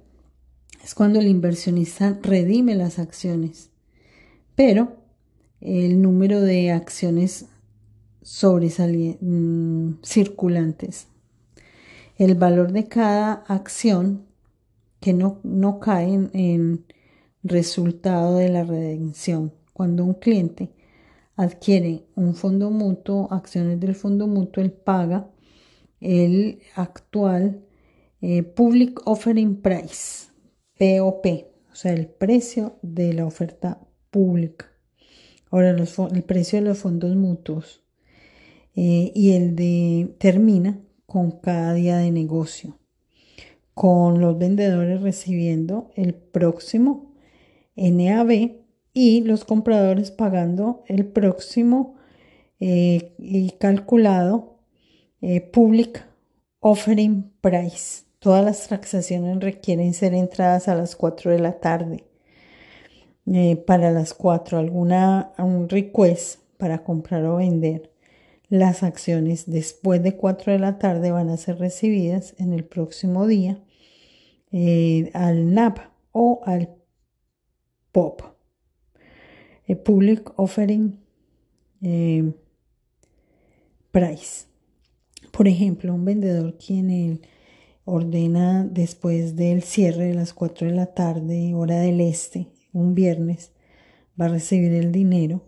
[0.84, 3.70] es cuando el inversionista redime las acciones,
[4.56, 4.98] pero
[5.62, 7.46] el número de acciones
[8.22, 11.08] sobresalientes, mm, circulantes.
[12.18, 14.26] El valor de cada acción
[15.00, 16.86] que no, no cae en,
[17.44, 19.52] resultado de la redención.
[19.74, 20.70] Cuando un cliente
[21.36, 25.28] adquiere un fondo mutuo, acciones del fondo mutuo, él paga
[26.00, 27.66] el actual
[28.22, 30.30] eh, Public Offering Price,
[30.78, 31.26] POP,
[31.72, 33.80] o sea, el precio de la oferta
[34.12, 34.72] pública
[35.52, 37.84] Ahora el precio de los fondos mutuos
[38.76, 42.78] eh, y el de termina con cada día de negocio,
[43.74, 47.14] con los vendedores recibiendo el próximo
[47.76, 48.62] NAB
[48.94, 51.96] y los compradores pagando el próximo
[52.60, 54.60] eh, y calculado
[55.22, 56.06] eh, Public
[56.60, 58.04] Offering Price.
[58.20, 62.04] Todas las transacciones requieren ser entradas a las 4 de la tarde.
[63.26, 67.91] Eh, para las 4, alguna un request para comprar o vender.
[68.52, 73.26] Las acciones después de 4 de la tarde van a ser recibidas en el próximo
[73.26, 73.64] día
[75.14, 75.80] al NAP
[76.12, 76.76] o al
[77.94, 78.24] POP.
[79.86, 81.00] Public Offering
[83.92, 84.48] Price.
[85.32, 87.22] Por ejemplo, un vendedor quien
[87.86, 93.54] ordena después del cierre de las 4 de la tarde, hora del este, un viernes,
[94.20, 95.48] va a recibir el dinero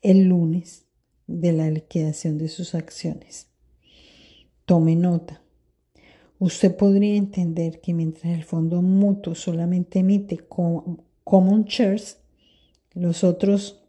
[0.00, 0.86] el lunes
[1.30, 3.46] de la liquidación de sus acciones.
[4.64, 5.40] Tome nota.
[6.38, 12.18] Usted podría entender que mientras el fondo mutuo solamente emite common shares,
[12.94, 13.82] los otros,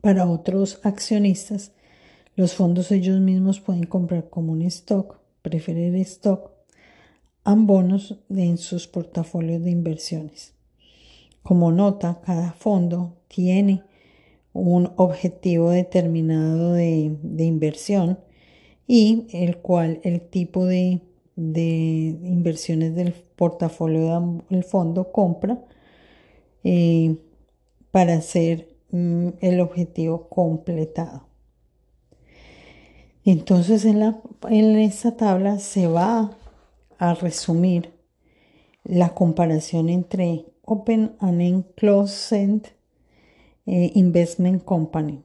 [0.00, 1.72] para otros accionistas,
[2.36, 6.52] los fondos ellos mismos pueden comprar como un stock, preferir stock,
[7.44, 10.52] bonos en sus portafolios de inversiones.
[11.42, 13.84] Como nota, cada fondo tiene
[14.52, 18.18] un objetivo determinado de, inversión
[18.86, 21.00] y el cual el tipo de,
[21.36, 25.60] inversiones del portafolio del fondo compra
[26.64, 27.16] eh,
[27.90, 31.28] para hacer mm, el objetivo completado.
[33.24, 36.36] Entonces en, la, en esta tabla se va
[36.98, 37.92] a resumir
[38.84, 42.77] la comparación entre Open and Closed
[43.68, 45.22] eh, Investment Company.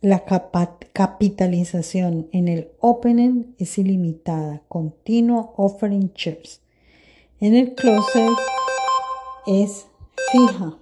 [0.00, 6.62] La capitalización en el Open es ilimitada, continua offering shares.
[7.38, 8.32] En el Closed
[9.46, 9.88] es
[10.32, 10.78] fija.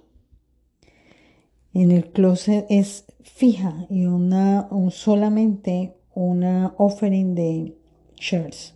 [1.73, 7.75] En el Closed es fija y una, un, solamente una offering de
[8.15, 8.73] shares.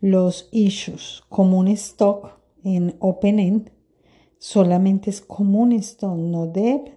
[0.00, 3.70] Los issues común stock en open end
[4.40, 6.94] solamente es común stock, no debt,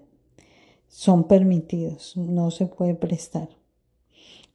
[0.88, 3.50] son permitidos, no se puede prestar.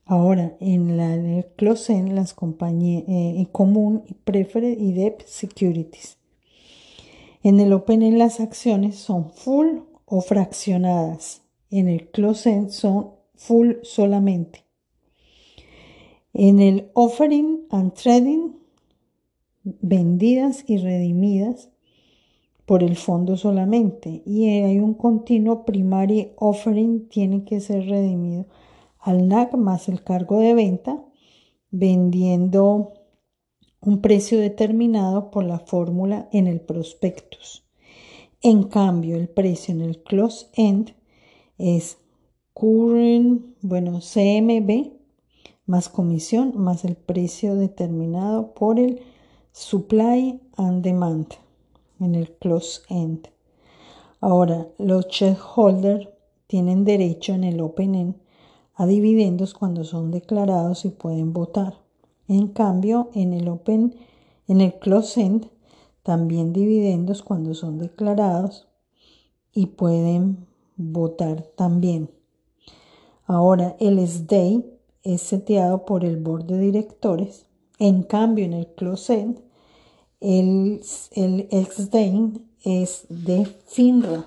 [0.04, 6.16] Ahora, en la el close end, las compañías eh, común, preferred y debt securities.
[7.42, 11.42] En el open end las acciones son full o fraccionadas.
[11.70, 14.64] En el close end son full solamente.
[16.32, 18.52] En el offering and trading,
[19.62, 21.68] vendidas y redimidas
[22.68, 24.22] por el fondo solamente.
[24.26, 28.44] Y hay un continuo primario offering, tiene que ser redimido
[29.00, 31.02] al NAC más el cargo de venta,
[31.70, 32.92] vendiendo
[33.80, 37.64] un precio determinado por la fórmula en el prospectus.
[38.42, 40.94] En cambio, el precio en el close end
[41.56, 41.96] es
[42.52, 44.92] current, bueno, CMB
[45.64, 49.00] más comisión más el precio determinado por el
[49.52, 51.47] supply and demand
[52.00, 53.28] en el close end.
[54.20, 56.08] Ahora, los shareholders
[56.46, 58.14] tienen derecho en el open end
[58.74, 61.74] a dividendos cuando son declarados y pueden votar.
[62.28, 63.94] En cambio, en el open
[64.48, 65.50] en el close end
[66.02, 68.66] también dividendos cuando son declarados
[69.52, 70.46] y pueden
[70.76, 72.10] votar también.
[73.26, 74.64] Ahora el SDAY
[75.02, 77.46] es seteado por el board de directores.
[77.78, 79.20] En cambio, en el close
[80.20, 80.80] el,
[81.12, 81.48] el
[82.64, 84.26] es de FINRA.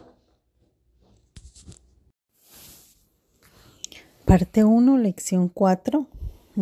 [4.26, 6.08] Parte 1, lección 4,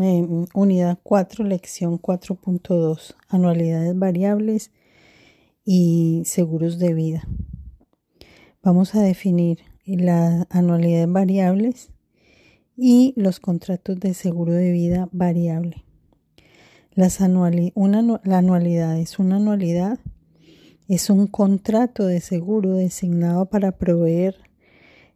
[0.01, 4.71] eh, unidad 4, lección 4.2, anualidades variables
[5.63, 7.27] y seguros de vida.
[8.63, 11.89] Vamos a definir las anualidades variables
[12.75, 15.85] y los contratos de seguro de vida variable.
[16.99, 19.99] Las una, la anualidad es una anualidad,
[20.89, 24.35] es un contrato de seguro designado para proveer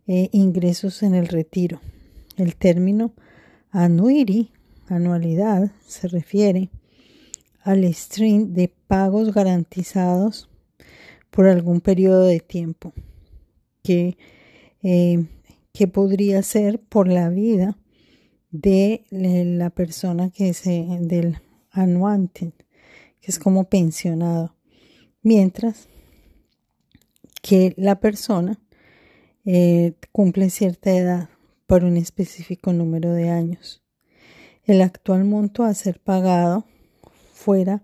[0.08, 1.82] eh, ingresos en el retiro.
[2.38, 3.12] El término
[3.70, 4.50] annuity,
[4.88, 6.70] anualidad, se refiere
[7.64, 10.50] al stream de pagos garantizados
[11.32, 12.94] por algún periodo de tiempo
[13.84, 14.18] que
[14.84, 15.26] eh,
[15.74, 17.78] que podría ser por la vida
[18.52, 21.40] de la persona que es del
[21.74, 22.54] anuante,
[23.20, 24.56] que es como pensionado,
[25.22, 25.90] mientras
[27.42, 28.58] que la persona
[29.44, 31.30] eh, cumple cierta edad
[31.68, 33.84] por un específico número de años.
[34.64, 36.66] El actual monto a ser pagado
[37.34, 37.84] fuera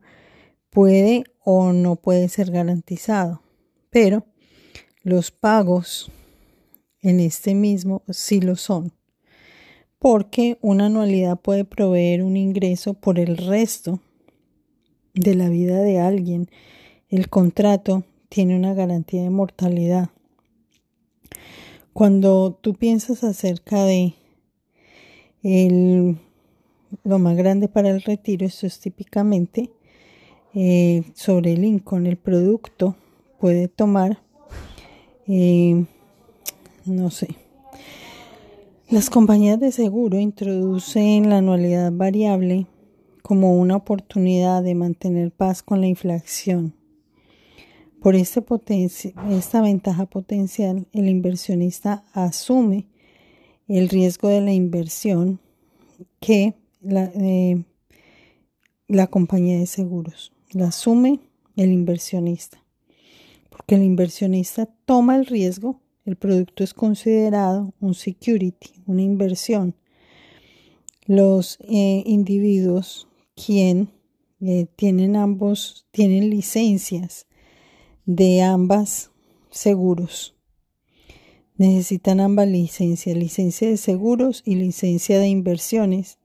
[0.70, 3.42] puede o no puede ser garantizado,
[3.90, 4.26] pero
[5.04, 6.12] los pagos
[7.02, 8.94] en este mismo sí lo son,
[10.00, 14.00] porque una anualidad puede proveer un ingreso por el resto
[15.14, 16.50] de la vida de alguien.
[17.10, 20.10] El contrato tiene una garantía de mortalidad.
[21.92, 24.14] Cuando tú piensas acerca de
[25.44, 26.18] el,
[27.04, 29.70] lo más grande para el retiro, esto es típicamente
[30.56, 32.96] eh, sobre el Lincoln, el producto
[33.40, 34.22] puede tomar,
[35.28, 35.86] eh,
[36.86, 37.36] no sé,
[38.90, 42.66] las compañías de seguro introducen la anualidad variable
[43.22, 46.74] como una oportunidad de mantener paz con la inflación.
[48.02, 48.44] Por este
[49.30, 52.88] esta ventaja potencial, el inversionista asume
[53.68, 55.40] el riesgo de la inversión
[56.20, 57.64] que la, eh,
[58.88, 60.34] la compañía de seguros.
[60.52, 61.20] La asume
[61.56, 62.64] el inversionista.
[63.52, 65.80] Porque el inversionista toma el riesgo,
[66.10, 69.76] el producto es considerado un security, una inversión.
[71.06, 73.92] Los eh, individuos quien
[74.42, 77.28] eh, tienen ambos, tienen licencias
[78.08, 79.12] de ambas
[79.52, 80.36] seguros.
[81.58, 86.18] Necesitan ambas licencias, licencia de seguros y licencia de inversiones,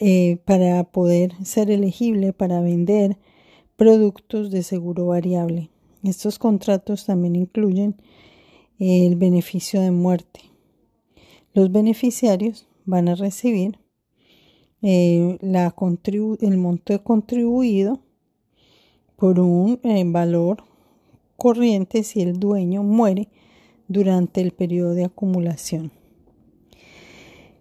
[0.00, 3.16] eh, para poder ser elegible para vender
[3.76, 5.70] productos de seguro variable.
[6.02, 7.96] Estos contratos también incluyen
[8.84, 10.40] el beneficio de muerte.
[11.54, 13.78] Los beneficiarios van a recibir
[14.82, 18.00] eh, el monto contribuido
[19.14, 20.64] por un eh, valor
[21.36, 23.28] corriente si el dueño muere
[23.86, 25.92] durante el periodo de acumulación.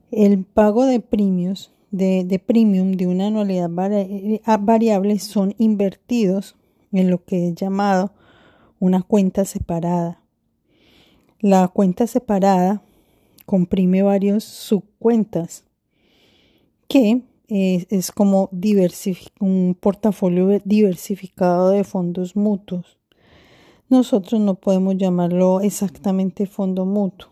[0.09, 6.55] El pago de premios de, de premium de una anualidad eh, variable son invertidos
[6.91, 8.11] en lo que es llamado
[8.79, 10.20] una cuenta separada.
[11.41, 12.81] La cuenta separada
[13.45, 15.65] comprime varios subcuentas
[16.87, 18.49] que es, es como
[19.39, 23.01] un portafolio diversificado de fondos mutuos
[23.91, 27.27] nosotros no podemos llamarlo exactamente fondo mutuo.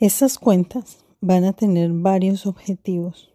[0.00, 3.32] Estas cuentas van a tener varios objetivos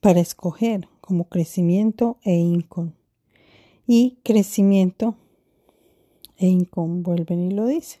[0.00, 2.92] para escoger como crecimiento e income.
[3.86, 5.14] Y crecimiento
[6.44, 8.00] e income vuelven y lo dicen.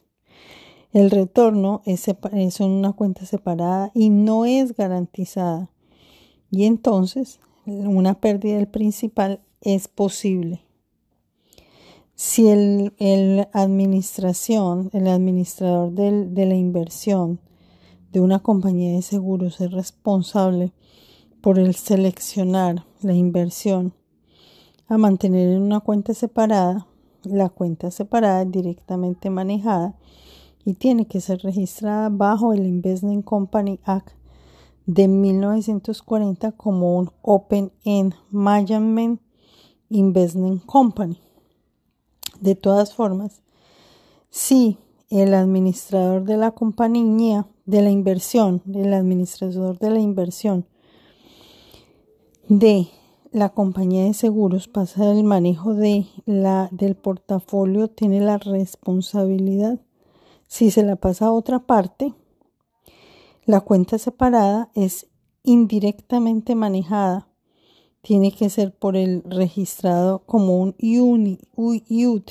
[0.92, 5.70] El retorno es, es una cuenta separada y no es garantizada.
[6.50, 10.64] Y entonces una pérdida del principal es posible
[12.14, 17.40] si el, administración, el administrador de la inversión
[18.12, 20.72] de una compañía de seguros es responsable
[21.40, 23.92] por el seleccionar la inversión
[24.86, 26.86] a mantener en una cuenta separada,
[27.26, 29.96] la cuenta separada es directamente manejada
[30.64, 34.12] y tiene que ser registrada bajo el Investment Company Act
[34.86, 39.20] de 1940 como un Open End Management
[39.88, 41.20] Investment Company.
[42.40, 43.42] De todas formas,
[44.30, 44.78] si
[45.10, 50.66] el administrador de la compañía de la inversión, el administrador de la inversión
[52.48, 52.88] de
[53.34, 59.80] la compañía de seguros pasa el manejo de la, del portafolio, tiene la responsabilidad.
[60.46, 62.14] Si se la pasa a otra parte,
[63.44, 65.08] la cuenta separada es
[65.42, 67.28] indirectamente manejada
[68.02, 70.76] tiene que ser por el registrado como un
[71.56, 72.30] UT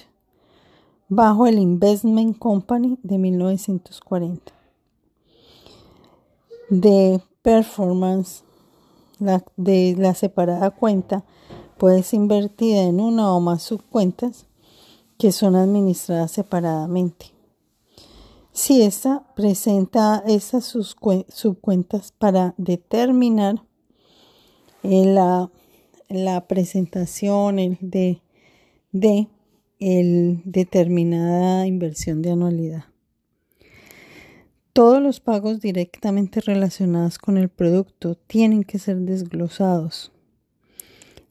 [1.10, 4.54] bajo el Investment Company de 1940.
[6.70, 8.43] De performance
[9.58, 11.24] de la separada cuenta
[11.78, 14.46] puede ser invertida en una o más subcuentas
[15.18, 17.28] que son administradas separadamente.
[18.52, 23.64] Si esta presenta esas subcuentas para determinar
[24.84, 25.50] la
[26.14, 28.22] la presentación de,
[28.92, 29.28] de
[29.80, 32.86] el determinada inversión de anualidad.
[34.74, 40.12] Todos los pagos directamente relacionados con el producto tienen que ser desglosados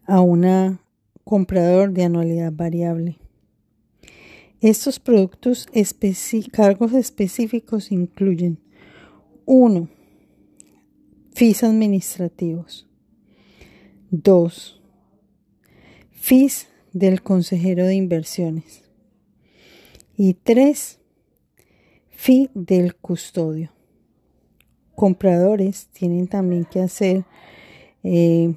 [0.07, 0.79] a un
[1.25, 3.19] comprador de anualidad variable.
[4.61, 5.67] Estos productos
[6.53, 8.61] cargos específicos incluyen
[9.45, 9.89] 1.
[11.35, 12.87] Fees administrativos.
[14.13, 14.81] 2.
[16.13, 18.85] FIS del consejero de inversiones.
[20.17, 21.01] Y 3.
[22.23, 23.73] Fee del custodio.
[24.95, 27.25] Compradores tienen también que hacer
[28.05, 28.55] eh,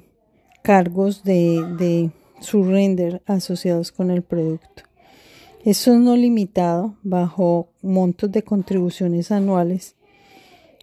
[0.62, 4.84] cargos de, de surrender asociados con el producto.
[5.64, 9.96] Esto es no limitado bajo montos de contribuciones anuales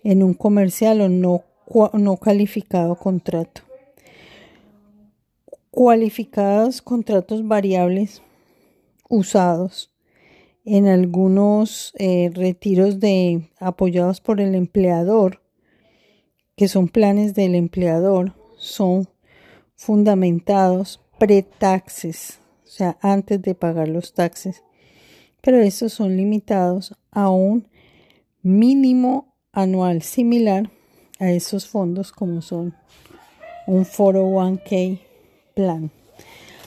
[0.04, 1.46] en un comercial o no,
[1.94, 3.62] no calificado contrato.
[5.72, 8.22] Cualificados contratos variables
[9.08, 9.93] usados
[10.66, 15.42] en algunos eh, retiros de apoyados por el empleador,
[16.56, 19.10] que son planes del empleador, son
[19.76, 24.64] fundamentados pre-taxes, o sea, antes de pagar los taxes,
[25.42, 27.68] pero estos son limitados a un
[28.42, 30.72] mínimo anual similar
[31.20, 32.76] a esos fondos como son
[33.68, 35.00] un 401k
[35.56, 35.92] plan.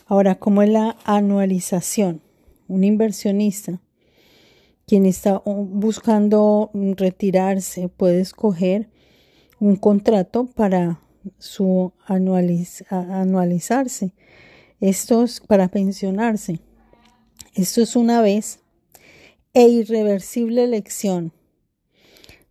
[0.06, 2.22] Ahora, ¿cómo es la anualización?
[2.68, 3.80] Un inversionista,
[4.86, 8.88] quien está buscando retirarse, puede escoger
[9.58, 11.00] un contrato para
[11.38, 14.14] su anualizarse.
[14.80, 16.60] Esto es para pensionarse.
[17.54, 18.60] Esto es una vez
[19.54, 21.32] e irreversible elección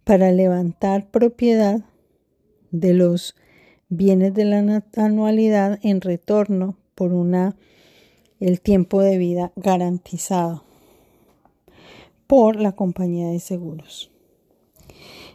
[0.03, 1.85] para levantar propiedad
[2.71, 3.35] de los
[3.87, 7.55] bienes de la anualidad en retorno por una
[8.39, 10.65] el tiempo de vida garantizado
[12.27, 14.11] por la compañía de seguros.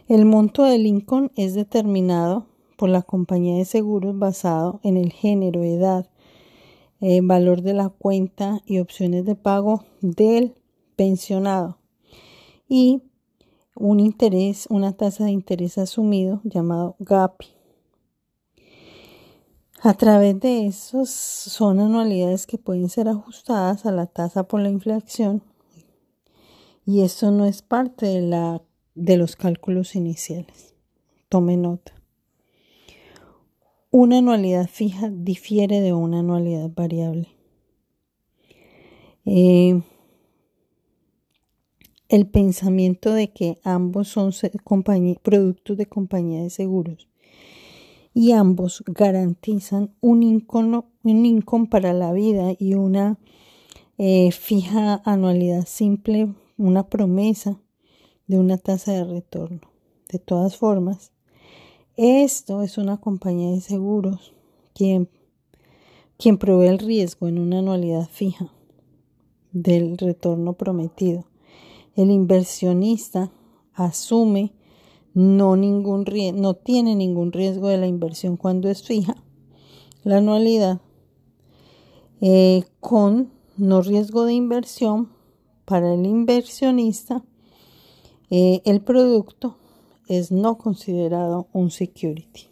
[0.07, 5.63] El monto del Lincoln es determinado por la compañía de seguros basado en el género,
[5.63, 6.09] edad,
[6.99, 10.55] eh, valor de la cuenta y opciones de pago del
[10.95, 11.77] pensionado
[12.67, 13.01] y
[13.75, 17.47] un interés, una tasa de interés asumido llamado GAPI.
[19.81, 24.69] A través de esos son anualidades que pueden ser ajustadas a la tasa por la
[24.69, 25.41] inflación
[26.91, 28.61] y esto no es parte de, la,
[28.95, 30.75] de los cálculos iniciales.
[31.29, 31.93] Tome nota.
[33.91, 37.29] Una anualidad fija difiere de una anualidad variable.
[39.23, 39.81] Eh,
[42.09, 44.33] el pensamiento de que ambos son
[45.23, 47.07] productos de compañía de seguros
[48.13, 50.83] y ambos garantizan un income,
[51.69, 53.17] para la vida y una
[53.97, 57.59] eh, fija anualidad simple, una promesa
[58.27, 59.61] de una tasa de retorno.
[60.09, 61.11] De todas formas,
[61.97, 64.33] esto es una compañía de seguros
[64.73, 65.09] quien,
[66.17, 68.51] quien provee el riesgo en una anualidad fija
[69.51, 71.25] del retorno prometido.
[71.95, 73.31] El inversionista
[73.73, 74.53] asume
[75.13, 79.15] no, ningún, no tiene ningún riesgo de la inversión cuando es fija
[80.03, 80.81] la anualidad
[82.21, 85.09] eh, con no riesgo de inversión
[85.71, 87.23] para el inversionista
[88.29, 89.55] eh, el producto
[90.09, 92.49] es no considerado un security.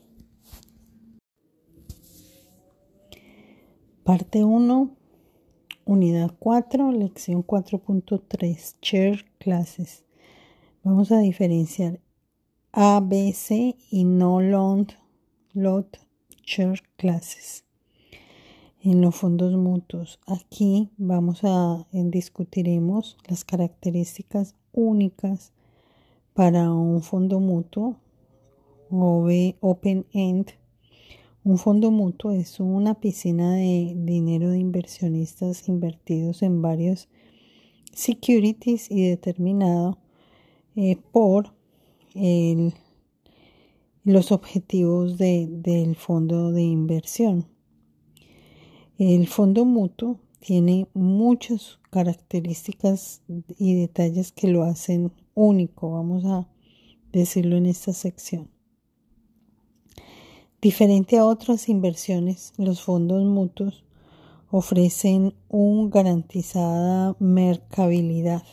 [4.06, 4.96] Parte 1,
[5.84, 10.06] unidad 4, lección 4.3, Share Classes.
[10.86, 12.00] Vamos a diferenciar
[12.72, 14.94] ABC y No Lot,
[15.52, 15.98] lot
[16.46, 17.66] Share Classes.
[18.82, 25.52] En los fondos mutuos, aquí vamos a discutiremos las características únicas
[26.34, 27.98] para un fondo mutuo
[28.90, 29.28] o
[29.60, 30.52] open end.
[31.44, 37.10] Un fondo mutuo es una piscina de dinero de inversionistas invertidos en varios
[37.92, 39.98] securities y determinado
[40.78, 41.52] eh, por
[44.06, 47.59] los objetivos del fondo de inversión.
[49.00, 53.22] El fondo mutuo tiene muchas características
[53.58, 56.50] y detalles que lo hacen único, vamos a
[57.14, 58.50] decirlo en esta sección.
[60.62, 63.86] Diferente a otras inversiones, los fondos mutuos
[64.52, 68.44] ofrecen un garantizada mercabilidad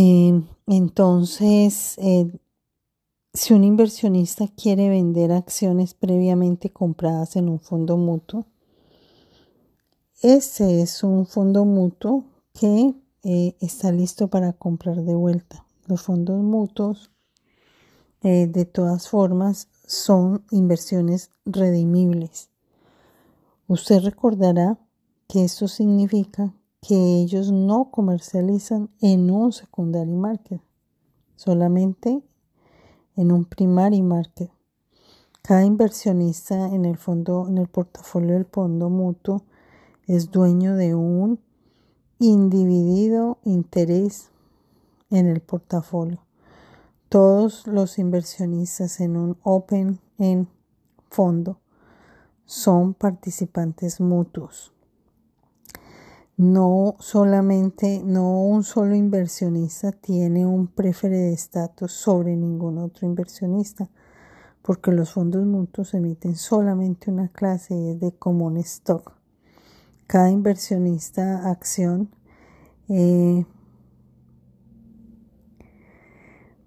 [0.00, 2.30] Eh, entonces, eh,
[3.34, 8.46] si un inversionista quiere vender acciones previamente compradas en un fondo mutuo,
[10.22, 12.94] ese es un fondo mutuo que
[13.24, 15.66] eh, está listo para comprar de vuelta.
[15.88, 17.10] Los fondos mutuos
[18.22, 22.50] eh, de todas formas son inversiones redimibles.
[23.66, 24.78] Usted recordará
[25.26, 30.60] que esto significa que ellos no comercializan en un secondary market,
[31.36, 32.22] solamente
[33.16, 34.50] en un primary market.
[35.42, 39.42] Cada inversionista en el fondo, en el portafolio del fondo mutuo,
[40.06, 41.40] es dueño de un
[42.18, 44.30] individuo interés
[45.10, 46.20] en el portafolio.
[47.08, 50.48] Todos los inversionistas en un open en
[51.08, 51.58] fondo
[52.44, 54.72] son participantes mutuos.
[56.38, 63.90] No solamente, no un solo inversionista tiene un de estatus sobre ningún otro inversionista,
[64.62, 69.14] porque los fondos mutuos emiten solamente una clase y es de common stock.
[70.06, 72.08] Cada inversionista acción
[72.88, 73.44] eh,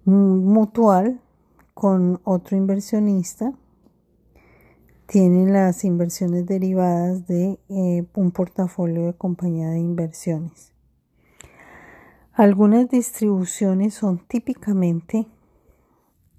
[0.04, 1.18] mutual
[1.72, 3.54] con otro inversionista
[5.12, 10.72] tienen las inversiones derivadas de eh, un portafolio de compañía de inversiones.
[12.32, 15.28] Algunas distribuciones son típicamente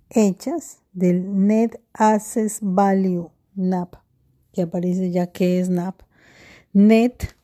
[0.10, 3.94] hechas del Net Asset Value, NAP,
[4.52, 6.02] que aparece ya que es NAP.
[6.74, 7.36] Net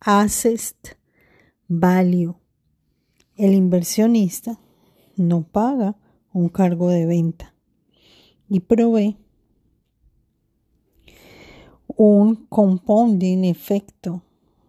[0.00, 0.98] Asset
[1.68, 2.36] Value.
[3.34, 4.60] El inversionista
[5.16, 5.96] no paga
[6.34, 7.54] un cargo de venta
[8.46, 9.16] y provee
[11.98, 14.20] un compounding efecto,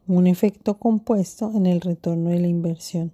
[0.07, 3.11] un efecto compuesto en el retorno de la inversión.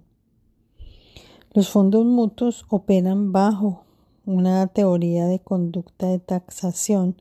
[1.52, 3.82] Los fondos mutuos operan bajo
[4.24, 7.16] una teoría de conducta de taxación,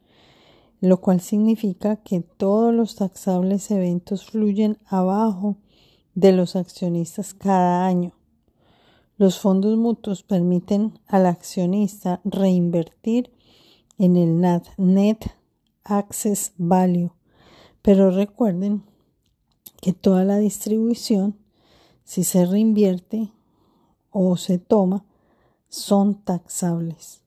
[0.81, 5.55] lo cual significa que todos los taxables eventos fluyen abajo
[6.13, 8.13] de los accionistas cada año.
[9.17, 13.31] Los fondos mutuos permiten al accionista reinvertir
[13.97, 14.39] en el
[14.77, 15.42] Net
[15.83, 17.11] Access Value.
[17.81, 18.83] Pero recuerden
[19.81, 21.37] que toda la distribución,
[22.03, 23.31] si se reinvierte
[24.09, 25.05] o se toma,
[25.69, 27.21] son taxables.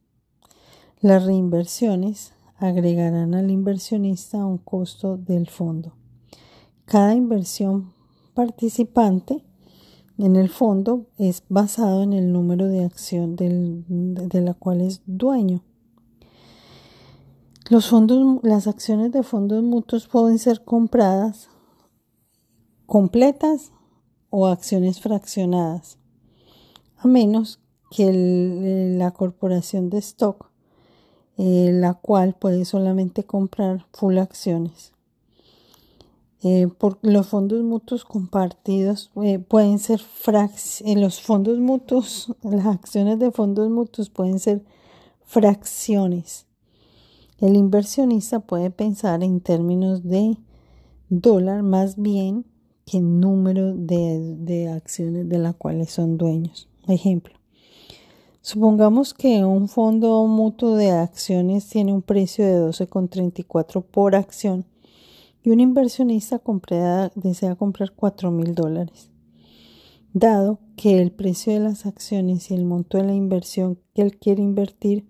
[1.01, 5.93] Las reinversiones agregarán al inversionista un costo del fondo.
[6.87, 7.93] Cada inversión
[8.33, 9.45] participante
[10.19, 15.63] en el fondo es basado en el número de acción de la cual es dueño.
[17.69, 21.49] Los fondos, las acciones de fondos mutuos pueden ser compradas
[22.87, 23.73] completas
[24.31, 25.99] o acciones fraccionadas,
[26.97, 27.59] a menos
[27.91, 30.49] que la corporación de stock,
[31.39, 34.93] eh, la cual puede solamente comprar full acciones.
[36.45, 40.01] Eh, por los fondos mutuos compartidos eh, pueden ser
[40.95, 44.63] los fondos mutuos, las acciones de fondos mutuos pueden ser
[45.25, 46.46] fracciones
[47.39, 50.37] el inversionista puede pensar en términos de
[51.09, 52.47] dólar más bien
[52.87, 56.69] que número de, acciones de las cuales son dueños.
[56.89, 57.35] Ejemplo,
[58.41, 64.65] supongamos que un fondo mutuo de acciones tiene un precio de 12,34 por acción
[65.43, 66.41] y un inversionista
[67.17, 69.11] desea comprar 4 mil dólares.
[70.13, 74.17] Dado que el precio de las acciones y el monto de la inversión que él
[74.17, 75.07] quiere invertir,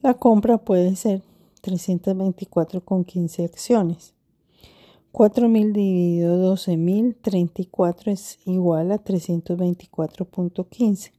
[0.00, 1.22] la compra puede ser
[1.62, 4.14] 324,15 acciones.
[5.12, 11.12] 4.000 dividido 12.034 es igual a 324.15.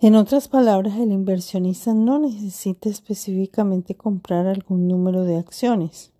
[0.00, 6.10] En otras palabras, el inversionista no necesita específicamente comprar algún número de acciones.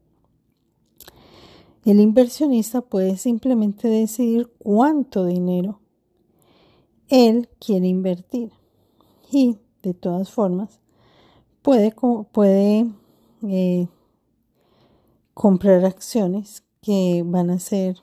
[1.84, 5.80] El inversionista puede simplemente decidir cuánto dinero
[7.08, 8.52] él quiere invertir
[9.30, 10.80] y, de todas formas,
[11.64, 11.94] puede,
[12.30, 12.90] puede
[13.48, 13.88] eh,
[15.32, 17.96] comprar acciones que van a ser,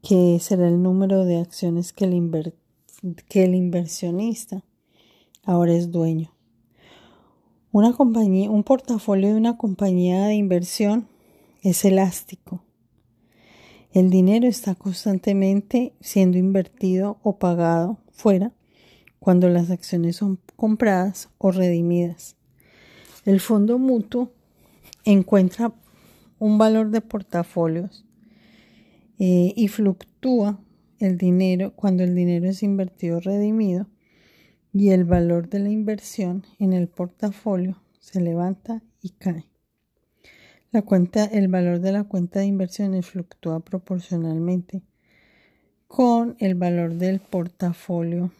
[0.00, 2.54] que será el número de acciones que el,
[3.28, 4.62] que el inversionista
[5.44, 6.32] ahora es dueño.
[7.72, 11.08] Una compañía, un portafolio de una compañía de inversión
[11.62, 12.62] es elástico.
[13.90, 18.52] El dinero está constantemente siendo invertido o pagado fuera
[19.20, 22.36] cuando las acciones son compradas o redimidas.
[23.24, 24.32] El fondo mutuo
[25.04, 25.72] encuentra
[26.38, 28.04] un valor de portafolios
[29.18, 30.58] eh, y fluctúa
[30.98, 33.86] el dinero cuando el dinero es invertido o redimido
[34.72, 39.46] y el valor de la inversión en el portafolio se levanta y cae.
[40.72, 44.82] La cuenta, el valor de la cuenta de inversiones fluctúa proporcionalmente
[45.88, 48.30] con el valor del portafolio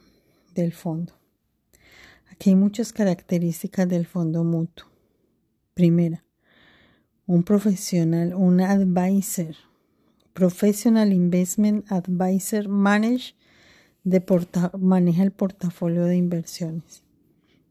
[0.54, 1.12] del fondo.
[2.30, 4.86] Aquí hay muchas características del fondo mutuo.
[5.74, 6.24] Primera,
[7.26, 9.54] un profesional, un advisor,
[10.32, 13.34] professional investment advisor, manage
[14.78, 17.02] maneja el portafolio de inversiones.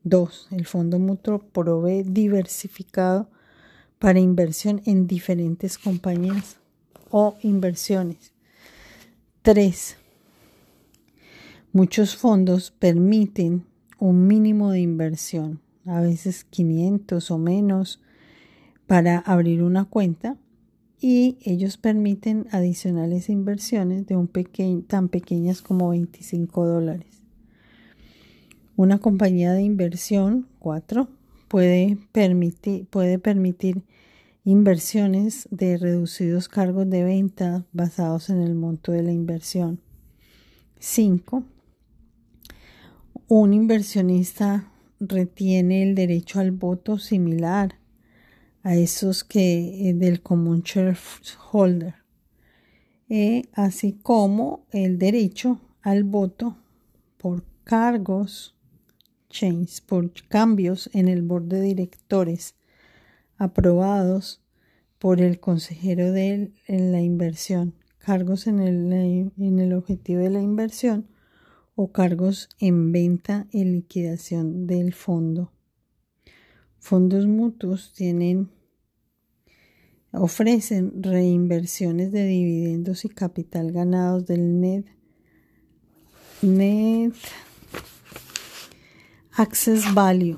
[0.04, 3.30] Dos, el fondo mutuo provee diversificado
[3.98, 6.58] para inversión en diferentes compañías
[7.10, 8.34] o inversiones.
[9.42, 9.98] Tres,
[11.72, 13.66] muchos fondos permiten
[14.00, 18.02] un mínimo de inversión, a veces 500 o menos,
[18.88, 20.38] para abrir una cuenta
[21.00, 24.28] y ellos permiten adicionales inversiones de un
[24.88, 27.22] tan pequeñas como 25 dólares.
[28.76, 31.08] Una compañía de inversión, 4,
[31.48, 33.84] puede permitir, puede permitir
[34.44, 39.82] inversiones de reducidos cargos de venta basados en el monto de la inversión.
[40.80, 41.44] 5
[43.32, 47.76] un inversionista retiene el derecho al voto similar
[48.64, 51.94] a esos que eh, del común shareholder,
[53.08, 56.58] eh, así como el derecho al voto
[57.18, 58.56] por cargos,
[59.30, 62.56] change, por cambios en el board de directores
[63.38, 64.42] aprobados
[64.98, 71.06] por el consejero de la inversión, cargos en el, en el objetivo de la inversión
[71.82, 75.54] o cargos en venta y liquidación del fondo.
[76.78, 78.50] Fondos mutuos tienen
[80.12, 84.88] ofrecen reinversiones de dividendos y capital ganados del net
[86.42, 87.14] net
[89.38, 90.38] access value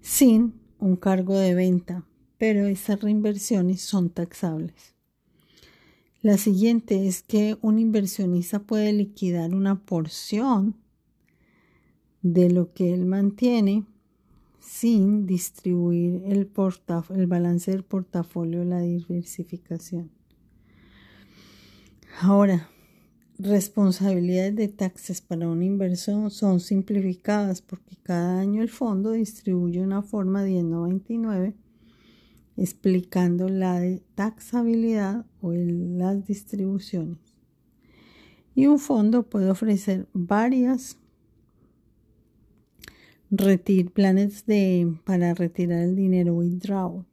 [0.00, 2.04] sin un cargo de venta,
[2.38, 4.97] pero estas reinversiones son taxables.
[6.20, 10.74] La siguiente es que un inversionista puede liquidar una porción
[12.22, 13.84] de lo que él mantiene
[14.58, 16.50] sin distribuir el,
[17.10, 20.10] el balance del portafolio, la diversificación.
[22.20, 22.68] Ahora,
[23.38, 30.02] responsabilidades de taxes para un inversor son simplificadas porque cada año el fondo distribuye una
[30.02, 31.54] forma 1099
[32.58, 33.80] explicando la
[34.16, 37.18] taxabilidad o las distribuciones.
[38.54, 40.98] Y un fondo puede ofrecer varias
[43.94, 47.06] planes de, para retirar el dinero withdrawal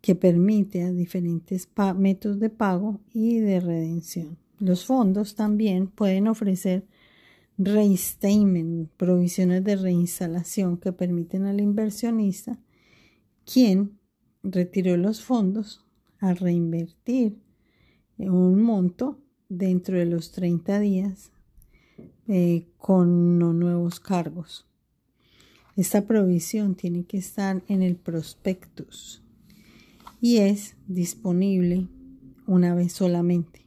[0.00, 4.38] que permite a diferentes métodos de pago y de redención.
[4.58, 6.86] Los fondos también pueden ofrecer
[7.58, 12.58] reinstatement, provisiones de reinstalación que permiten al inversionista
[13.52, 13.98] quien
[14.42, 15.84] retiró los fondos
[16.20, 17.38] a reinvertir
[18.18, 21.32] un monto dentro de los 30 días
[22.28, 24.66] eh, con nuevos cargos.
[25.76, 29.22] Esta provisión tiene que estar en el prospectus
[30.20, 31.88] y es disponible
[32.46, 33.64] una vez solamente.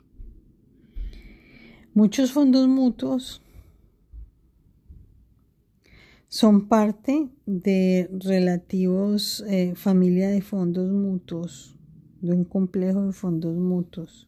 [1.93, 3.43] Muchos fondos mutuos
[6.34, 11.77] son parte de relativos eh, familia de fondos mutuos,
[12.21, 14.27] de un complejo de fondos mutuos.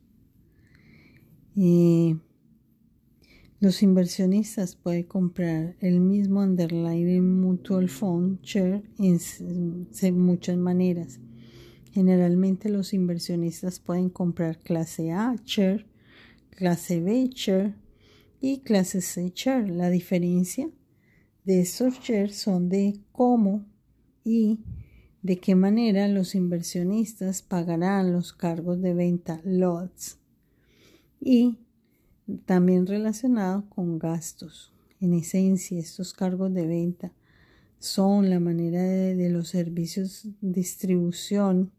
[3.60, 11.20] los inversionistas pueden comprar el mismo underlying mutual fund share en muchas maneras.
[11.92, 15.88] Generalmente los inversionistas pueden comprar clase A share,
[16.52, 17.74] clase B share
[18.40, 19.68] y clase C share.
[19.68, 20.70] La diferencia
[21.46, 23.66] de estos shares son de cómo
[24.24, 24.60] y
[25.22, 30.18] de qué manera los inversionistas pagarán los cargos de venta lots
[31.22, 31.58] y
[32.46, 34.74] también relacionado con gastos.
[35.00, 37.12] En esencia, estos cargos de venta
[37.78, 41.72] son la manera de, los servicios distribución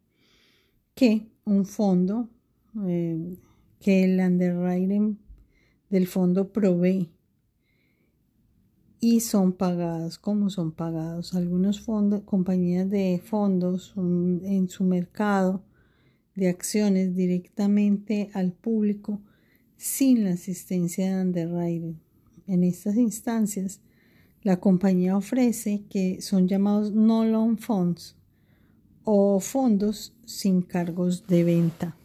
[0.94, 2.28] que un fondo,
[2.86, 3.36] eh,
[3.80, 5.18] que el underwriting
[5.90, 7.10] del fondo provee
[9.00, 10.18] y son pagados.
[10.18, 11.34] ¿Cómo son pagados?
[11.34, 15.62] Algunos fondos, compañías de fondos en su mercado
[16.34, 19.20] de acciones directamente al público
[19.76, 22.00] sin la asistencia de underwriting.
[22.46, 23.80] En estas instancias,
[24.42, 28.16] la compañía ofrece que son llamados no loan funds
[29.04, 31.96] o fondos sin cargos de venta.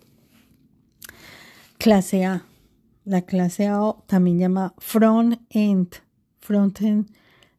[1.77, 2.45] Clase A.
[3.05, 5.89] La clase A también llama front end
[6.41, 7.09] front-end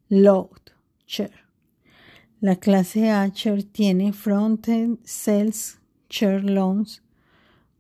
[0.09, 0.73] load
[1.07, 1.43] share.
[2.41, 5.79] La clase A share tiene front-end sales
[6.11, 7.03] share loans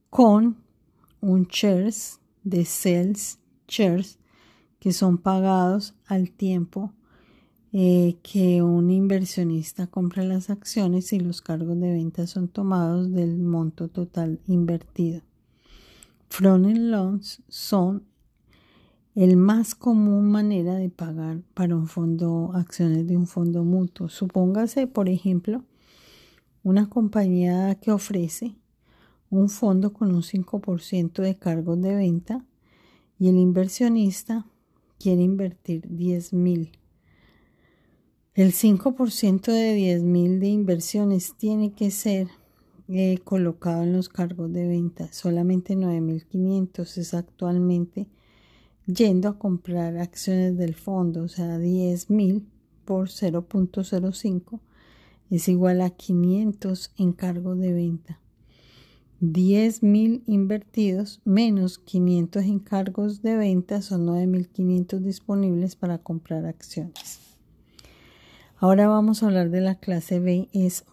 [0.08, 0.56] con
[1.20, 3.38] un shares de sales
[3.68, 4.18] shares
[4.78, 6.92] que son pagados al tiempo
[7.72, 13.38] eh, que un inversionista compra las acciones y los cargos de venta son tomados del
[13.38, 15.22] monto total invertido.
[16.28, 18.04] Front loans son
[19.14, 24.08] el más común manera de pagar para un fondo, acciones de un fondo mutuo.
[24.08, 25.64] Supóngase, por ejemplo,
[26.62, 28.56] una compañía que ofrece
[29.28, 32.44] un fondo con un 5% de cargos de venta
[33.18, 34.46] y el inversionista
[34.98, 36.72] quiere invertir 10 mil.
[38.34, 42.28] El 5% de 10 mil de inversiones tiene que ser
[42.88, 45.12] eh, colocado en los cargos de venta.
[45.12, 48.06] Solamente 9.500 es actualmente
[48.86, 52.46] yendo a comprar acciones del fondo, o sea, 10 mil
[52.84, 54.60] por 0.05
[55.30, 58.20] es igual a 500 en cargo de venta.
[59.20, 67.20] 10 mil invertidos menos 500 encargos de venta son 9.500 disponibles para comprar acciones.
[68.56, 70.84] Ahora vamos a hablar de la clase B, es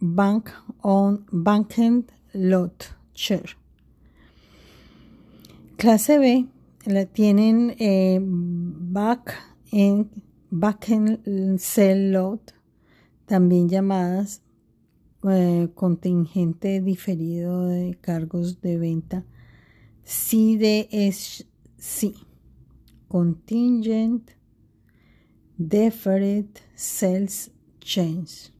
[0.00, 0.50] Bank
[0.82, 3.56] on Bank and Lot Share.
[5.76, 6.46] Clase B
[6.86, 9.34] la tienen eh, Back
[9.72, 12.54] and Back and Sell Lot,
[13.26, 14.42] también llamadas
[15.28, 19.24] eh, contingente diferido de cargos de venta,
[20.04, 21.46] CDSC,
[23.08, 24.30] Contingent
[25.58, 28.55] Deferred Sales Change.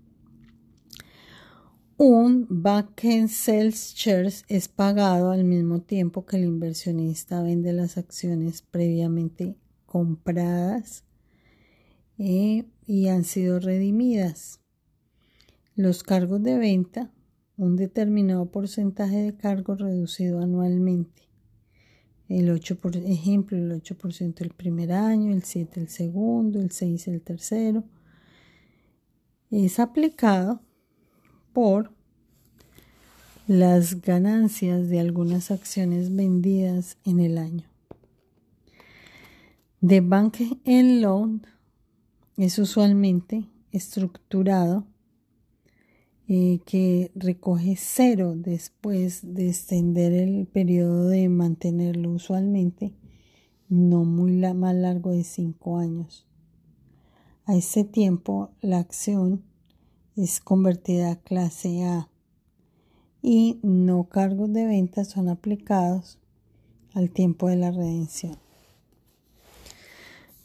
[1.99, 8.61] Un back-end sales shares es pagado al mismo tiempo que el inversionista vende las acciones
[8.61, 11.05] previamente compradas
[12.19, 14.61] eh, y han sido redimidas.
[15.75, 17.11] Los cargos de venta,
[17.57, 21.23] un determinado porcentaje de cargos reducido anualmente.
[22.29, 27.09] El 8 por ejemplo, el 8% el primer año, el 7 el segundo, el 6
[27.09, 27.85] el tercero.
[29.51, 30.61] Es aplicado
[31.57, 31.91] por
[33.47, 37.65] las ganancias de algunas acciones vendidas en el año.
[39.81, 40.37] The Bank
[40.67, 41.47] and Loan
[42.37, 44.85] es usualmente estructurado
[46.29, 52.93] eh, que recoge cero después de extender el periodo de mantenerlo usualmente
[53.71, 56.27] no muy más largo de cinco años.
[57.47, 59.46] A ese tiempo la acción
[60.17, 62.09] es convertida a clase A
[63.23, 66.19] y no cargos de venta son aplicados
[66.95, 68.39] al tiempo de la redención.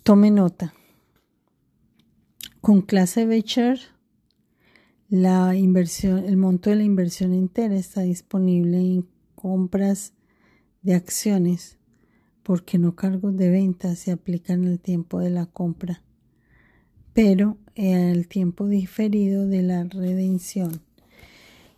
[0.04, 0.74] Tome nota.
[2.60, 3.44] Con clase B
[5.10, 10.14] la inversión, el monto de la inversión entera está disponible en compras
[10.82, 11.78] de acciones
[12.44, 16.02] porque no cargos de venta se aplican al tiempo de la compra,
[17.14, 20.82] pero al tiempo diferido de la redención.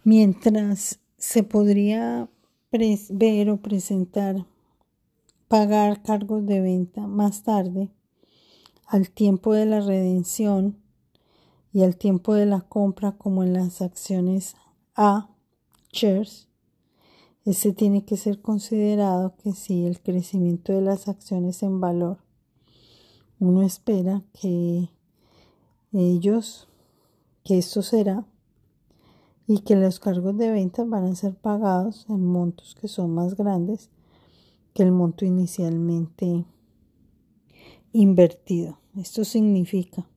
[0.03, 2.29] Mientras se podría
[2.71, 4.45] ver o presentar
[5.47, 7.89] pagar cargos de venta más tarde,
[8.87, 10.83] al tiempo de la redención,
[11.73, 14.55] y al tiempo de la compra como en las acciones
[14.95, 15.29] A,
[15.91, 16.47] shares,
[17.45, 22.19] ese tiene que ser considerado que si el crecimiento de las acciones en valor,
[23.39, 24.89] uno espera que
[25.93, 26.67] ellos,
[27.43, 28.25] que esto será,
[29.47, 33.35] y que los cargos de venta van a ser pagados en montos que son más
[33.35, 33.89] grandes
[34.73, 36.45] que el monto inicialmente
[37.91, 38.79] invertido.
[38.97, 40.07] Esto significa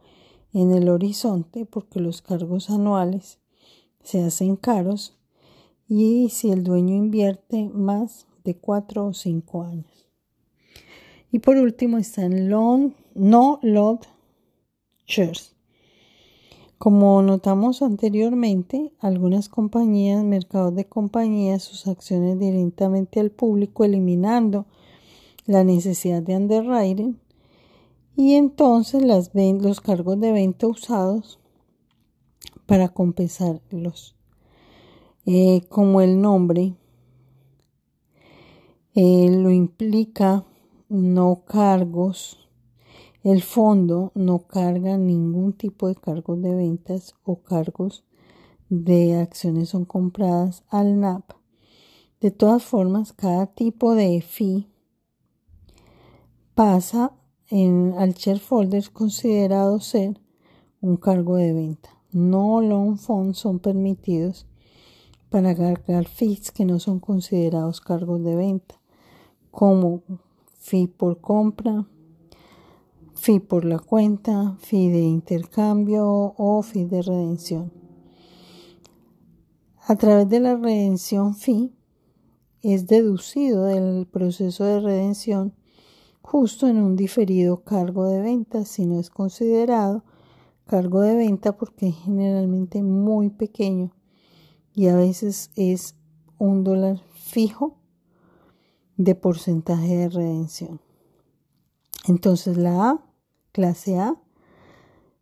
[0.54, 3.38] en el horizonte porque los cargos anuales
[4.02, 5.18] se hacen caros
[5.88, 10.08] y si el dueño invierte más de cuatro o cinco años.
[11.30, 14.08] Y por último están long, no lot
[15.06, 15.54] shares.
[16.78, 24.64] Como notamos anteriormente, algunas compañías, mercados de compañías, sus acciones directamente al público, eliminando
[25.46, 27.18] la necesidad de underwriting
[28.16, 31.38] y entonces las los cargos de venta usados
[32.66, 34.16] para compensarlos.
[35.24, 36.74] Eh, como el nombre
[38.94, 40.44] eh, lo implica,
[40.88, 42.46] no cargos
[43.26, 48.04] el fondo no carga ningún tipo de cargos de ventas o cargos
[48.68, 51.32] de acciones son compradas al NAP.
[52.20, 54.68] De todas formas, cada tipo de fee
[56.56, 57.12] pasa
[57.50, 60.18] en, al shareholder considerado ser
[60.80, 61.90] un cargo de venta.
[62.12, 64.46] No long funds son permitidos
[65.28, 68.80] para cargar fees que no son considerados cargos de venta,
[69.50, 70.02] como
[70.58, 71.86] fee por compra,
[73.14, 76.06] fee por la cuenta, fee de intercambio
[76.38, 77.70] o fee de redención.
[79.86, 81.70] A través de la redención fee
[82.62, 85.52] es deducido del proceso de redención
[86.26, 90.02] justo en un diferido cargo de venta si no es considerado
[90.66, 93.92] cargo de venta porque es generalmente muy pequeño
[94.74, 95.94] y a veces es
[96.36, 97.78] un dólar fijo
[98.96, 100.80] de porcentaje de redención.
[102.08, 103.04] Entonces la A
[103.52, 104.20] clase A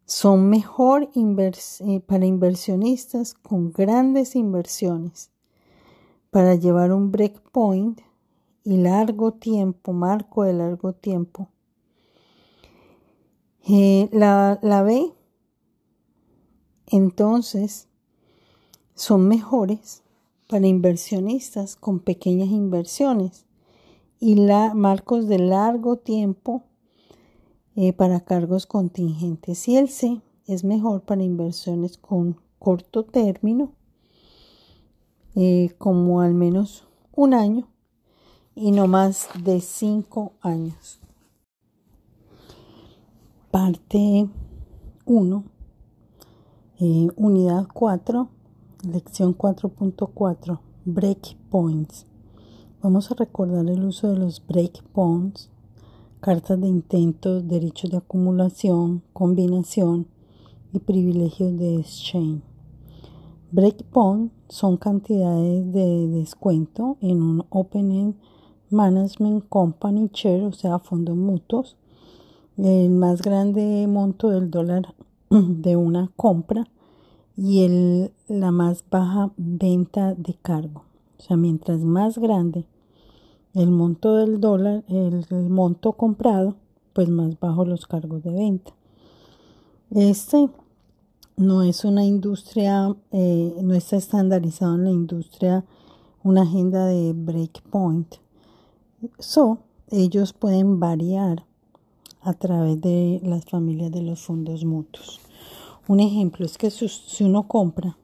[0.07, 5.30] son mejor eh, para inversionistas con grandes inversiones
[6.30, 8.00] para llevar un breakpoint
[8.64, 11.48] y largo tiempo, marco de largo tiempo.
[13.68, 15.12] Eh, la, la B,
[16.86, 17.88] entonces,
[18.94, 20.02] son mejores
[20.48, 23.46] para inversionistas con pequeñas inversiones
[24.20, 26.62] y la, marcos de largo tiempo
[27.76, 33.72] eh, para cargos contingentes y el C es mejor para inversiones con corto término,
[35.34, 37.68] eh, como al menos un año
[38.55, 41.00] y no más de cinco años.
[43.50, 44.28] Parte
[45.07, 45.44] 1,
[46.80, 48.28] eh, unidad 4,
[48.92, 52.07] lección 4.4, breakpoints.
[52.82, 55.50] Vamos a recordar el uso de los breakpoints
[56.24, 60.07] cartas de intentos, derechos de acumulación, combinación
[60.72, 62.40] y privilegios de exchange.
[63.52, 68.16] Breakpoint son cantidades de descuento en un Open
[68.70, 71.76] Management Company Share, o sea, fondos mutuos.
[72.56, 74.94] El más grande monto del dólar
[75.30, 76.66] de una compra
[77.36, 80.84] y el, la más baja venta de cargo.
[81.18, 82.66] O sea, mientras más grande
[83.54, 86.56] el monto del dólar, el, monto comprado,
[86.92, 88.72] pues más bajo los cargos de venta.
[89.90, 90.50] Este
[91.36, 95.64] no es una industria, eh, no está estandarizado en la industria
[96.24, 98.16] una agenda de breakpoint.
[99.18, 99.59] So,
[99.90, 101.44] ellos pueden variar
[102.22, 105.20] a través de las familias de los fondos mutuos.
[105.86, 107.98] Un ejemplo es que si uno compra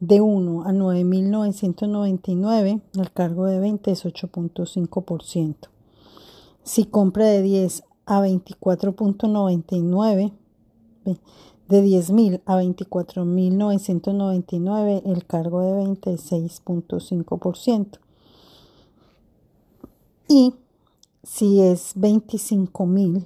[0.00, 5.56] de 1 a 9.999, el cargo de venta es 8.5%.
[6.62, 10.32] Si compra de 10 a 24.99,
[11.04, 17.98] de 10.000 a 24.999, el cargo de venta es 6.5%.
[20.32, 20.54] Y
[21.24, 23.24] si es 25.000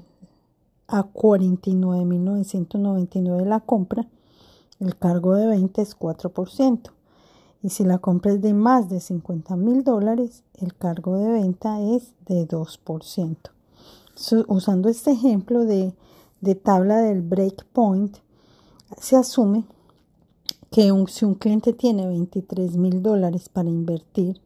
[0.87, 4.09] a 49.999 la compra,
[4.81, 6.93] el cargo de venta es 4%.
[7.63, 11.79] Y si la compra es de más de 50 mil dólares, el cargo de venta
[11.83, 13.37] es de 2%.
[14.49, 15.93] usando este ejemplo de,
[16.63, 18.17] tabla del breakpoint,
[18.99, 19.67] se asume
[20.71, 24.41] que si un cliente tiene 23 mil dólares para invertir,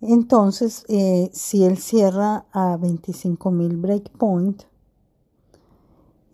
[0.00, 4.62] Entonces, eh, si él cierra a 25.000 breakpoint,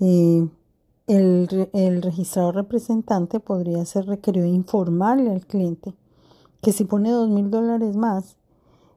[0.01, 0.47] eh,
[1.07, 5.95] el, el registrado representante podría ser requerido informarle al cliente
[6.65, 8.37] que si pone $2,000 dólares más,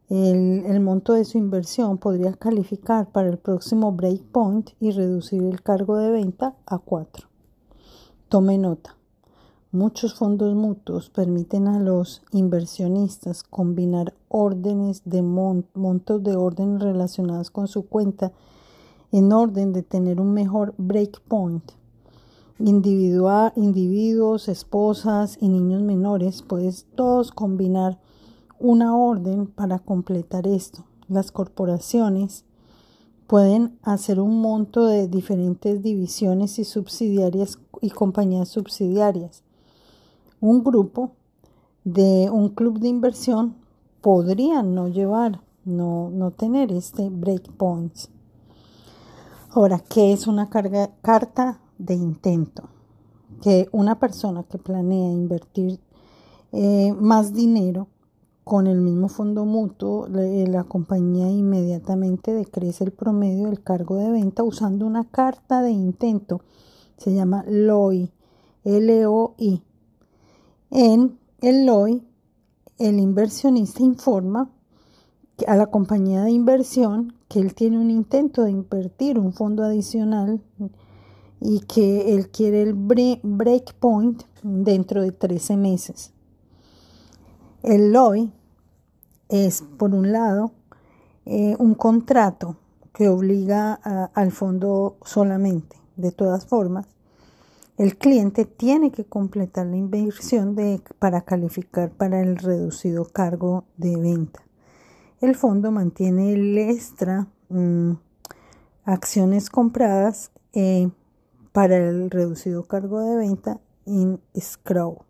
[0.10, 5.98] el, monto de su inversión podría calificar para el próximo breakpoint y reducir el cargo
[5.98, 7.28] de venta a 4.
[8.30, 8.96] Tome nota.
[9.74, 17.68] Muchos fondos mutuos permiten a los inversionistas combinar órdenes de montos de orden relacionados con
[17.68, 18.32] su cuenta
[19.12, 21.74] en orden de tener un mejor breakpoint.
[22.60, 28.00] individuos, esposas y niños menores, puedes todos combinar
[28.60, 30.86] una orden para completar esto.
[31.08, 32.46] Las corporaciones
[33.28, 39.44] pueden hacer un monto de diferentes divisiones y subsidiarias y compañías subsidiarias.
[40.40, 41.12] Un grupo
[41.84, 43.56] de un club de inversión
[44.02, 48.10] podría no llevar, no, no tener este breakpoints.
[49.52, 52.70] Ahora, ¿qué es una carga, carta de intento?
[53.42, 55.80] Que una persona que planea invertir
[56.52, 57.88] eh, más dinero
[58.48, 64.10] con el mismo fondo mutuo, eh, la, compañía inmediatamente decrece el promedio del cargo de
[64.10, 66.40] venta usando una carta de intento.
[66.98, 68.10] Se llama LOI,
[68.64, 69.62] L-O-I.
[70.72, 72.02] En el LOI,
[72.80, 74.50] el inversionista informa
[75.46, 80.42] a la compañía de inversión que él tiene un intento de invertir un fondo adicional
[81.42, 86.14] y que él quiere el breakpoint dentro de 13 meses.
[87.62, 88.32] El LOI
[89.30, 90.52] es, por un lado,
[91.26, 92.58] eh, un contrato
[92.94, 95.78] que obliga al fondo solamente.
[95.96, 96.88] De todas formas,
[97.78, 103.96] el cliente tiene que completar la inversión de, para calificar para el reducido cargo de
[103.98, 104.42] venta.
[105.22, 107.92] El fondo mantiene el extra mm,
[108.84, 110.90] acciones compradas eh,
[111.52, 115.04] para el reducido cargo de venta en escrow.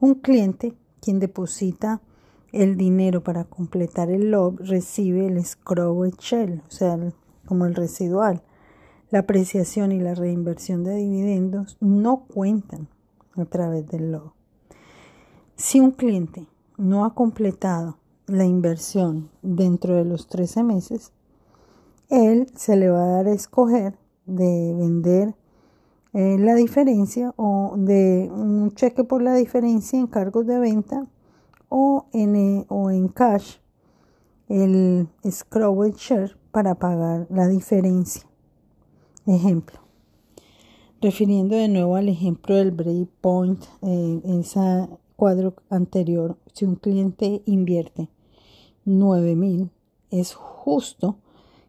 [0.00, 2.00] Un cliente quien deposita
[2.52, 6.98] el dinero para completar el LOB recibe el escrow shell, o sea,
[7.46, 8.42] como el residual.
[9.10, 12.88] La apreciación y la reinversión de dividendos no cuentan
[13.36, 14.32] a través del LOB.
[15.56, 16.46] Si un cliente
[16.76, 21.12] no ha completado la inversión dentro de los 13 meses,
[22.08, 25.34] él se le va a dar a escoger de vender
[26.12, 31.06] eh, la diferencia o de un cheque por la diferencia en cargos de venta
[31.70, 33.56] o en, eh, o en cash
[34.50, 38.26] el scroll share para pagar la diferencia.
[39.24, 39.78] Ejemplo.
[41.00, 47.42] Refiriendo de nuevo al ejemplo del breakpoint eh, en ese cuadro anterior, si un cliente
[47.46, 48.10] invierte
[48.84, 49.70] 9000,
[50.10, 51.16] es justo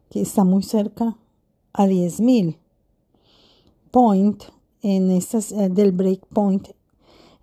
[0.10, 1.18] que está muy cerca
[1.72, 2.58] a 10000
[3.92, 4.44] point
[4.82, 6.70] en estas eh, del breakpoint.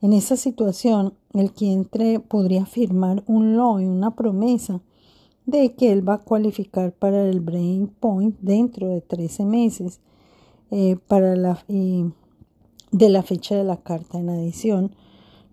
[0.00, 4.80] En esa situación, el cliente podría firmar un law y una promesa
[5.46, 10.00] de que él va a cualificar para el Brain Point dentro de 13 meses
[10.70, 14.18] eh, para la, de la fecha de la carta.
[14.18, 14.92] En adición,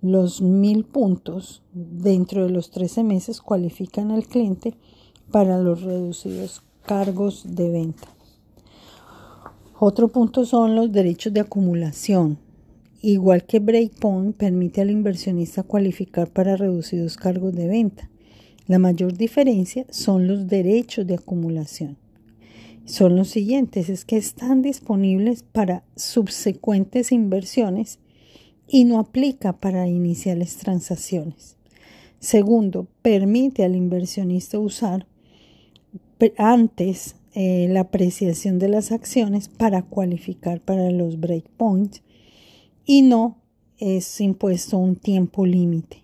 [0.02, 4.76] los mil puntos dentro de los 13 meses cualifican al cliente
[5.32, 8.08] para los reducidos cargos de venta.
[9.80, 12.38] Otro punto son los derechos de acumulación.
[13.08, 18.10] Igual que Breakpoint permite al inversionista cualificar para reducidos cargos de venta.
[18.66, 21.98] La mayor diferencia son los derechos de acumulación.
[22.86, 28.00] Son los siguientes, es que están disponibles para subsecuentes inversiones
[28.68, 31.58] y no aplica para iniciales transacciones.
[32.20, 35.06] Segundo, permite al inversionista usar
[36.40, 42.02] antes eh, la apreciación de las acciones para cualificar para los breakpoints
[42.86, 43.38] y no
[43.78, 46.04] es impuesto un tiempo límite.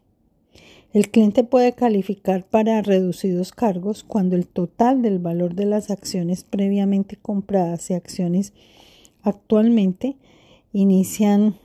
[0.93, 6.43] El cliente puede calificar para reducidos cargos cuando el total del valor de las acciones
[6.43, 8.51] previamente compradas y acciones
[9.23, 10.17] actualmente
[10.73, 11.55] inician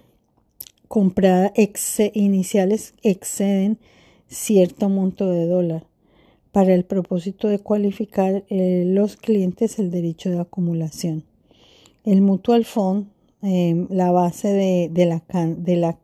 [2.15, 3.79] iniciales exceden
[4.29, 5.87] cierto monto de dólar
[6.53, 11.25] para el propósito de cualificar eh, los clientes el derecho de acumulación.
[12.05, 13.09] El mutual fund
[13.49, 15.23] Em, la base de, la,
[15.57, 15.97] de la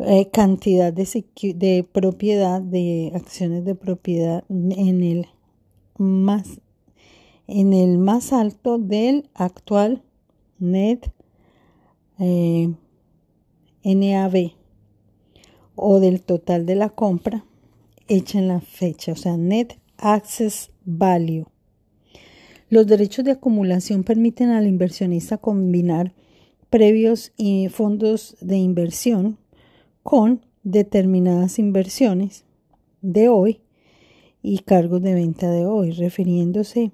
[0.00, 1.24] eh, cantidad de,
[1.54, 5.28] de propiedad, de acciones de propiedad en el
[5.96, 6.60] más,
[7.46, 10.02] en el más alto del actual
[10.58, 11.08] net
[12.18, 12.74] eh,
[13.84, 14.54] NAV
[15.76, 17.44] o del total de la compra
[18.08, 21.46] hecha en la fecha, o sea, net access value.
[22.70, 26.12] Los derechos de acumulación permiten al inversionista combinar
[26.74, 29.38] previos y fondos de inversión
[30.02, 32.44] con determinadas inversiones
[33.00, 33.60] de hoy
[34.42, 36.90] y cargos de venta de hoy, refiriéndose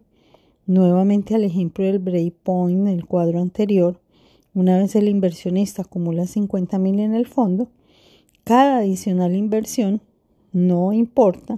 [0.66, 3.98] nuevamente al ejemplo del breakpoint en el cuadro anterior.
[4.52, 7.70] Una vez el inversionista acumula 50 mil en el fondo,
[8.44, 10.02] cada adicional inversión,
[10.52, 11.56] no importa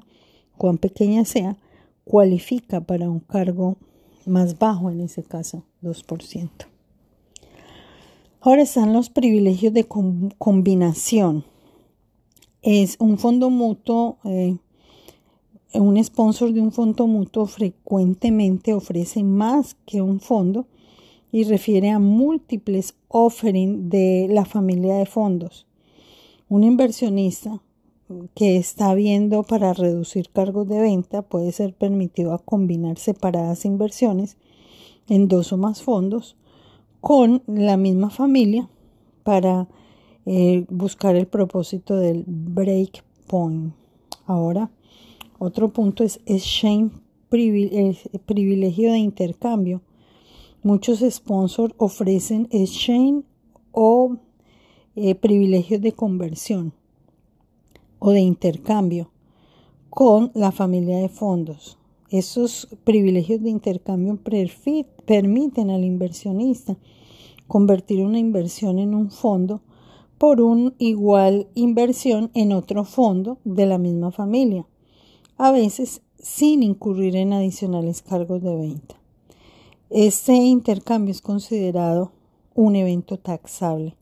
[0.57, 1.57] cuán pequeña sea,
[2.05, 3.79] cualifica para un cargo
[4.27, 6.72] más bajo, en ese caso 2%.
[8.45, 11.45] Ahora están los privilegios de combinación.
[12.61, 14.57] Es un fondo mutuo, eh,
[15.75, 20.67] un sponsor de un fondo mutuo frecuentemente ofrece más que un fondo
[21.31, 25.69] y refiere a múltiples offerings de la familia de fondos.
[26.49, 27.63] Un inversionista
[28.35, 34.37] que está viendo para reducir cargos de venta puede ser permitido a combinar separadas inversiones
[35.09, 36.35] en dos o más fondos
[37.03, 38.71] con la misma familia
[39.25, 39.69] para
[40.25, 43.75] eh, buscar el propósito del break point.
[44.25, 44.71] Ahora,
[45.41, 46.93] otro punto es exchange
[47.29, 49.83] privilegio de intercambio.
[50.63, 53.25] Muchos sponsors ofrecen exchange
[53.73, 54.19] o
[54.95, 56.73] eh, privilegios de conversión
[57.99, 59.11] o de intercambio
[59.91, 61.79] con la familia de fondos.
[62.13, 64.19] Esos privilegios de intercambio
[65.07, 66.77] permiten al inversionista
[67.49, 69.63] convertir una inversión en un fondo
[70.19, 74.67] por una igual inversión en otro fondo de la misma familia,
[75.39, 78.95] a veces sin incurrir en adicionales cargos de venta.
[79.89, 82.13] Este intercambio es considerado
[82.55, 83.97] un evento taxable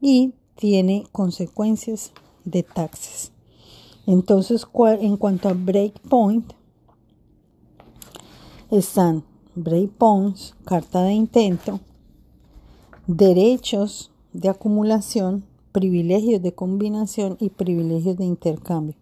[0.00, 2.12] y tiene consecuencias
[2.44, 3.32] de taxes.
[4.06, 4.64] Entonces,
[5.00, 6.52] en cuanto a breakpoint,
[8.78, 9.24] están
[9.54, 11.80] breakpoints, carta de intento,
[13.06, 18.96] derechos de acumulación, privilegios de combinación y privilegios de intercambio.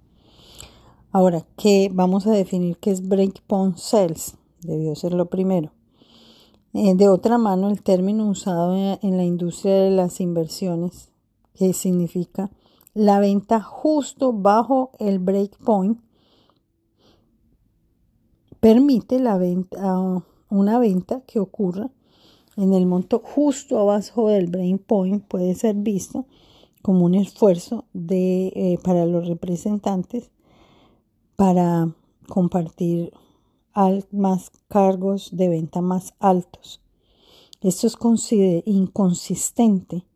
[1.10, 4.36] Ahora, ¿qué vamos a definir qué es breakpoint sales?
[4.62, 5.70] Debió ser lo primero.
[6.72, 11.10] Eh, de otra mano, el término usado en la industria de las inversiones,
[11.55, 12.51] que significa
[12.94, 16.01] la venta justo bajo el breakpoint,
[18.65, 21.91] permite la venta, una venta que ocurra
[22.57, 26.24] en el monto justo abajo del breakpoint puede ser visto
[26.81, 30.31] como un esfuerzo de, eh, para los representantes
[31.36, 31.95] para
[32.27, 33.12] compartir
[34.12, 36.81] más cargos de venta más altos.
[37.61, 37.99] Esto es
[38.65, 40.07] inconsistente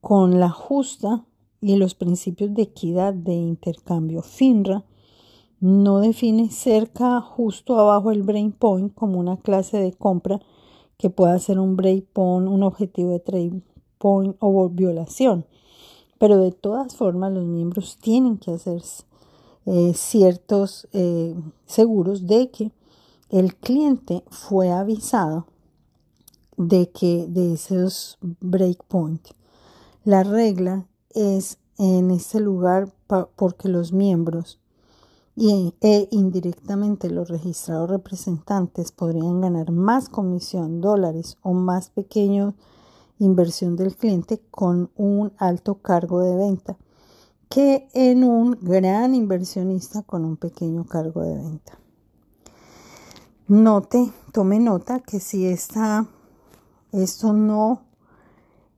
[0.00, 1.24] con la justa
[1.60, 4.22] y los principios de equidad de intercambio.
[4.22, 4.84] FINRA
[5.62, 10.40] no define cerca justo abajo el breakpoint como una clase de compra
[10.98, 13.62] que pueda ser un breakpoint, un objetivo de trade
[13.98, 15.46] point o violación.
[16.18, 18.82] Pero de todas formas los miembros tienen que hacer
[19.66, 22.72] eh, ciertos eh, seguros de que
[23.30, 25.46] el cliente fue avisado
[26.56, 29.32] de que de esos breakpoints.
[30.02, 32.92] La regla es en este lugar
[33.36, 34.58] porque los miembros
[35.34, 42.54] y, e indirectamente los registrados representantes podrían ganar más comisión, dólares o más pequeño
[43.18, 46.76] inversión del cliente con un alto cargo de venta
[47.48, 51.78] que en un gran inversionista con un pequeño cargo de venta.
[53.46, 56.06] Note, tome nota que si esta,
[56.92, 57.82] esto no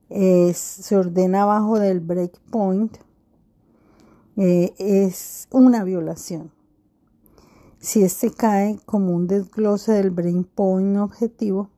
[0.09, 2.97] se ordena abajo del breakpoint,
[4.36, 6.51] eh, es una violación.
[7.78, 11.70] Si este cae como un desglose del breakpoint objetivo,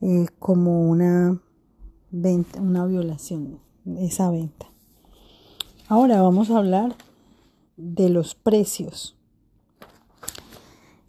[0.00, 1.40] eh, como una
[2.10, 3.60] venta, una violación,
[3.98, 4.66] esa venta.
[5.88, 6.96] Ahora vamos a hablar
[7.76, 9.16] de los precios.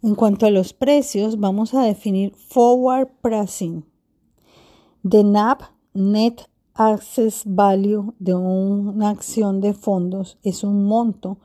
[0.02, 3.84] En cuanto a los precios, vamos a definir forward pricing.
[5.02, 5.62] The NAP,
[5.94, 6.42] Net
[6.76, 11.38] Access Value de una acción de fondos, es un monto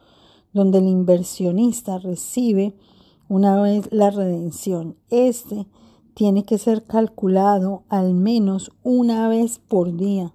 [0.54, 2.76] donde el inversionista recibe
[3.28, 4.96] una vez la redención.
[5.12, 5.68] Este
[6.16, 10.34] tiene que ser calculado al menos una vez por día.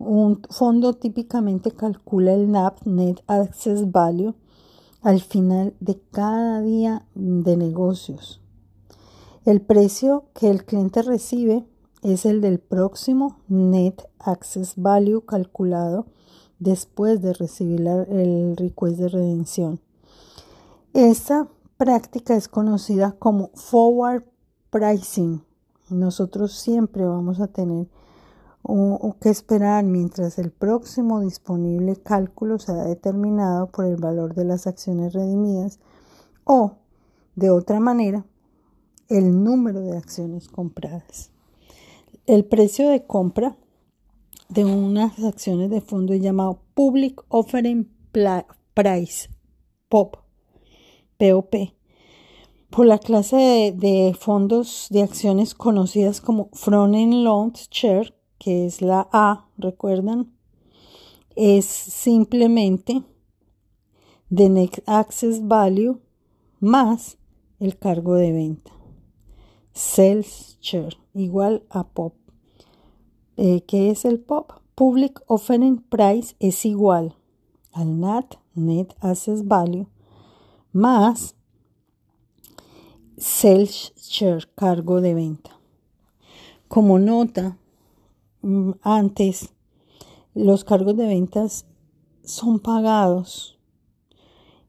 [0.00, 4.34] Un fondo típicamente calcula el NAP, Net Access Value,
[5.00, 8.40] al final de cada día de negocios.
[9.44, 11.64] El precio que el cliente recibe
[12.02, 16.06] es el del próximo Net Access Value calculado
[16.58, 19.80] después de recibir el request de redención.
[20.92, 24.24] Esta práctica es conocida como forward
[24.70, 25.42] pricing.
[25.90, 27.88] Nosotros siempre vamos a tener
[28.62, 34.66] o, que esperar mientras el próximo disponible cálculo sea determinado por el valor de las
[34.66, 35.78] acciones redimidas
[36.44, 36.72] o,
[37.34, 38.26] de otra manera,
[39.08, 41.30] el número de acciones compradas.
[42.28, 43.56] El precio de compra
[44.50, 49.30] de unas acciones de fondo es llamado Public Offering Price,
[49.88, 50.16] POP,
[51.16, 51.54] POP,
[52.68, 58.66] por la clase de, de fondos de acciones conocidas como Front End Loan Share que
[58.66, 60.30] es la A, recuerdan,
[61.34, 63.04] es simplemente
[64.28, 65.98] the Next Access Value
[66.60, 67.16] más
[67.58, 68.70] el cargo de venta.
[69.72, 72.17] Sales Share igual a POP.
[73.38, 74.52] Eh, ¿Qué es el POP?
[74.74, 77.14] Public Offering Price es igual
[77.72, 79.86] al NAT, Net Access Value,
[80.72, 81.34] más
[83.16, 85.58] Sales Share, cargo de venta.
[86.68, 87.56] Como nota,
[88.40, 89.52] Mm, antes
[90.32, 91.66] los cargos de ventas
[92.22, 93.58] son pagados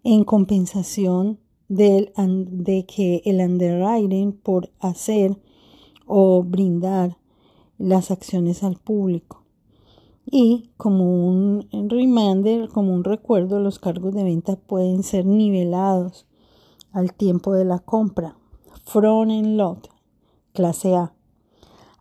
[0.03, 1.37] en compensación
[1.67, 5.37] de, de que el underwriting por hacer
[6.07, 7.18] o brindar
[7.79, 9.43] las acciones al público.
[10.27, 16.27] Y como un reminder, como un recuerdo, los cargos de venta pueden ser nivelados
[16.91, 18.35] al tiempo de la compra.
[18.83, 19.89] Front end lot,
[20.53, 21.13] clase A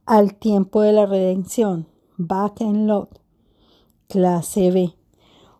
[0.09, 1.87] al tiempo de la redención,
[2.17, 3.09] back and load,
[4.09, 4.95] clase B,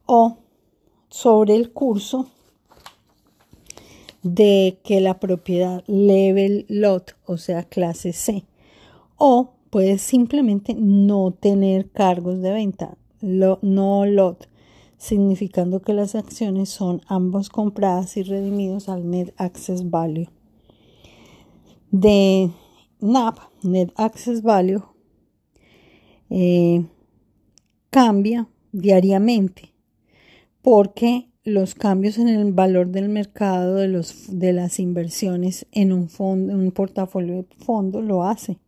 [0.07, 0.39] o
[1.11, 2.29] sobre el curso
[4.23, 8.47] de que la propiedad level lot, o sea, clase C,
[9.19, 14.49] o puede simplemente no tener cargos de venta, no lot,
[14.97, 20.29] significando que las acciones son ambos compradas y redimidos al net access value.
[21.91, 22.51] De
[23.01, 24.83] NAP, Net Access Value,
[26.31, 26.85] eh,
[27.91, 29.73] cambia diariamente
[30.63, 36.09] porque los cambios en el valor del mercado de, los, de las inversiones en un,
[36.09, 38.59] fondo, en un portafolio de fondo lo hace.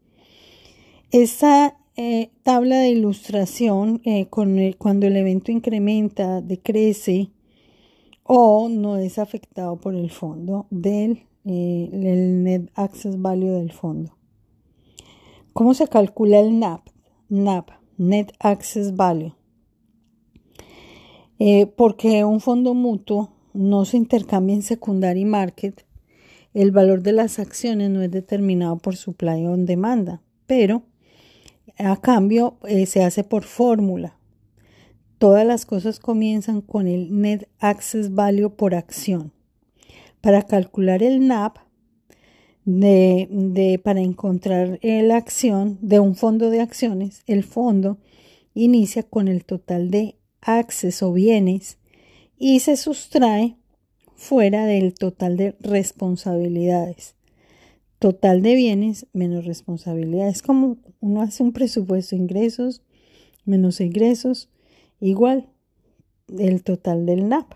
[1.12, 7.30] Esta eh, tabla de ilustración, eh, con cuando el evento incrementa, decrece
[8.22, 14.16] o no es afectado por el fondo del el net access value del fondo.
[15.52, 16.82] ¿Cómo se calcula el NAP?
[17.28, 19.34] NAP, Net Access Value.
[21.38, 25.86] Eh, porque un fondo mutuo no se intercambia en secondary market,
[26.54, 30.82] el valor de las acciones no es determinado por supply on demanda, pero
[31.80, 34.16] a cambio eh, se hace por fórmula.
[35.18, 39.32] Todas las cosas comienzan con el Net Access Value por acción.
[40.20, 41.58] Para calcular el NAP,
[42.64, 47.98] de, para encontrar la acción de un fondo de acciones, el fondo
[48.54, 51.78] inicia con el total de acceso bienes
[52.38, 53.56] y se sustrae
[54.14, 57.14] fuera del total de responsabilidades.
[58.00, 60.42] Total de bienes menos responsabilidades.
[60.42, 62.82] Como uno hace un presupuesto ingresos
[63.44, 64.48] menos ingresos
[65.00, 65.48] igual
[66.38, 67.52] el total del NAP.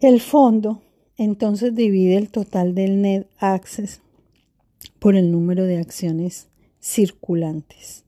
[0.00, 0.82] El fondo
[1.16, 4.00] entonces divide el total del net access
[4.98, 6.48] por el número de acciones
[6.80, 8.04] circulantes.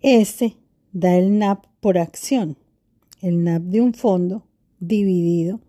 [0.00, 0.56] Este
[0.92, 2.56] da el NAP por acción,
[3.20, 4.44] el NAP de un fondo
[4.78, 5.60] dividido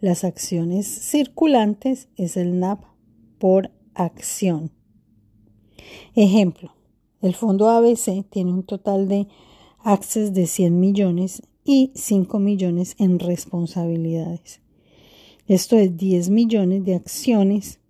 [0.00, 2.89] las acciones circulantes es el NAP
[3.40, 4.70] por acción.
[6.14, 6.72] Ejemplo,
[7.22, 9.26] el fondo ABC tiene un total de
[9.82, 14.60] access de 100 millones y 5 millones en responsabilidades.
[15.48, 17.80] Esto es 10 millones de acciones.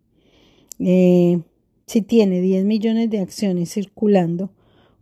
[0.78, 1.42] Eh,
[1.86, 4.50] si tiene 10 millones de acciones circulando,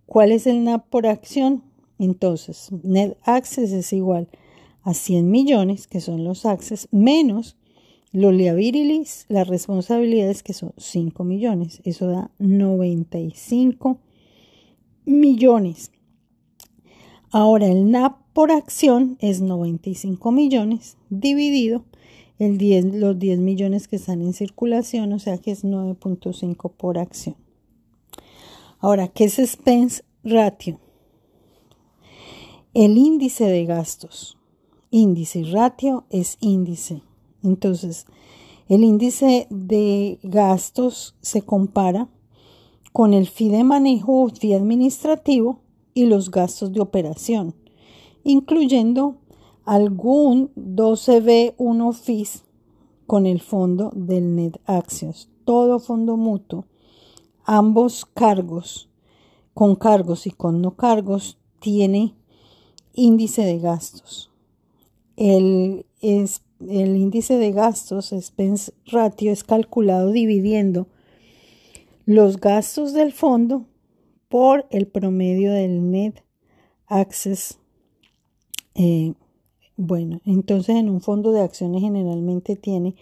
[0.07, 1.63] ¿cuál es el NAP por acción?
[1.99, 4.29] Entonces, net access es igual
[4.83, 7.58] a 100 millones, que son los access, menos
[8.13, 11.81] los liabilities, las responsabilidades, que son 5 millones.
[11.85, 13.99] Eso da 95
[15.05, 15.91] millones.
[17.31, 21.85] Ahora, el NAP por acción es 95 millones dividido
[22.39, 26.99] el 10, los 10 millones que están en circulación, o sea que es 9.5 por
[26.99, 27.37] acción.
[28.79, 30.79] Ahora, ¿qué es expense ratio?
[32.75, 34.39] El índice de gastos.
[34.91, 37.03] Índice y ratio es índice.
[37.43, 38.07] Entonces,
[38.69, 42.09] el índice de gastos se compara
[42.93, 45.61] con el fee de manejo o fee administrativo
[45.95, 47.55] y los gastos de operación,
[48.25, 49.17] incluyendo
[49.65, 52.45] algún 12B1 FIS
[53.07, 54.61] con el fondo del Net.
[55.45, 56.67] Todo fondo mutuo,
[57.45, 58.89] ambos cargos
[59.55, 62.15] con cargos y con no cargos tiene
[62.93, 64.31] índice de gastos.
[65.17, 70.89] El, es, el índice de gastos, expense ratio, es calculado dividiendo
[72.07, 73.67] los gastos del fondo
[74.29, 76.25] por el promedio del net
[76.87, 77.59] access.
[78.75, 79.15] Eh,
[79.77, 82.97] bueno, entonces en un fondo de acciones generalmente tiene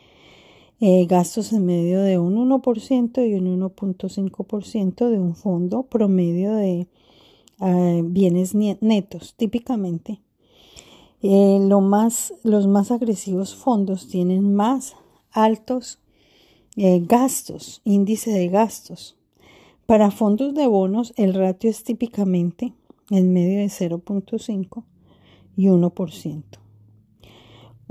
[0.81, 6.87] eh, gastos en medio de un 1% y un 1.5% de un fondo promedio de
[7.61, 10.21] eh, bienes netos, típicamente.
[11.23, 14.95] Eh, lo más, los más agresivos fondos tienen más
[15.31, 15.99] altos
[16.77, 19.17] gastos, índice de gastos.
[19.87, 22.75] Para fondos de bonos, el ratio es típicamente
[23.11, 24.85] en medio de 0.5
[25.57, 26.43] y 1%.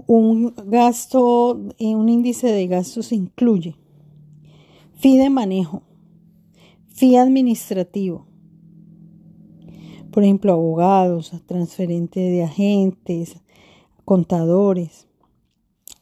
[0.05, 3.75] Un gasto, un índice de gastos incluye
[4.95, 5.83] fee de manejo,
[6.89, 8.25] fee administrativo,
[10.15, 13.35] por ejemplo, abogados, transferente de agentes,
[14.05, 15.07] contadores.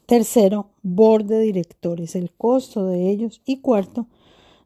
[0.05, 3.41] Tercero, board de directores, el costo de ellos.
[3.43, 4.05] Y cuarto,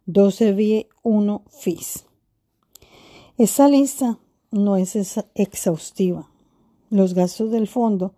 [0.06, 2.06] 12 1 fees.
[3.38, 4.20] Esta lista
[4.52, 4.98] no es
[5.34, 6.30] exhaustiva.
[6.90, 8.16] Los gastos del fondo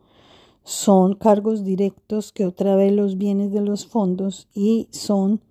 [0.64, 5.42] son cargos directos que otra vez los bienes de los fondos y son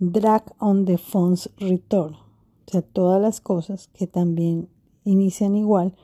[0.00, 2.14] drag on the funds return.
[2.14, 4.73] O sea, todas las cosas que también
[5.04, 5.94] inician igual.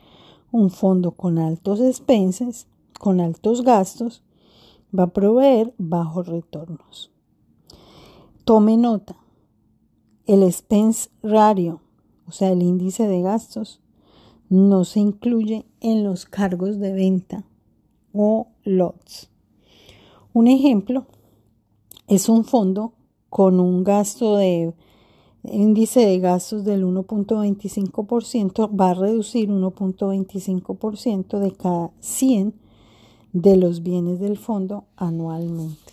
[0.52, 2.66] Un fondo con altos expenses,
[2.98, 4.22] con altos gastos,
[4.96, 7.10] va a proveer bajos retornos.
[8.44, 9.16] Tome nota.
[10.26, 11.80] El expense ratio,
[12.26, 13.80] o sea, el índice de gastos,
[14.48, 17.44] no se incluye en los cargos de venta
[18.12, 19.30] o lots.
[20.32, 21.06] Un ejemplo
[22.08, 22.92] es un fondo
[23.28, 24.74] con un gasto de
[25.44, 32.54] índice de gastos del 1.25% va a reducir 1.25% de cada 100
[33.32, 35.92] de los bienes del fondo anualmente.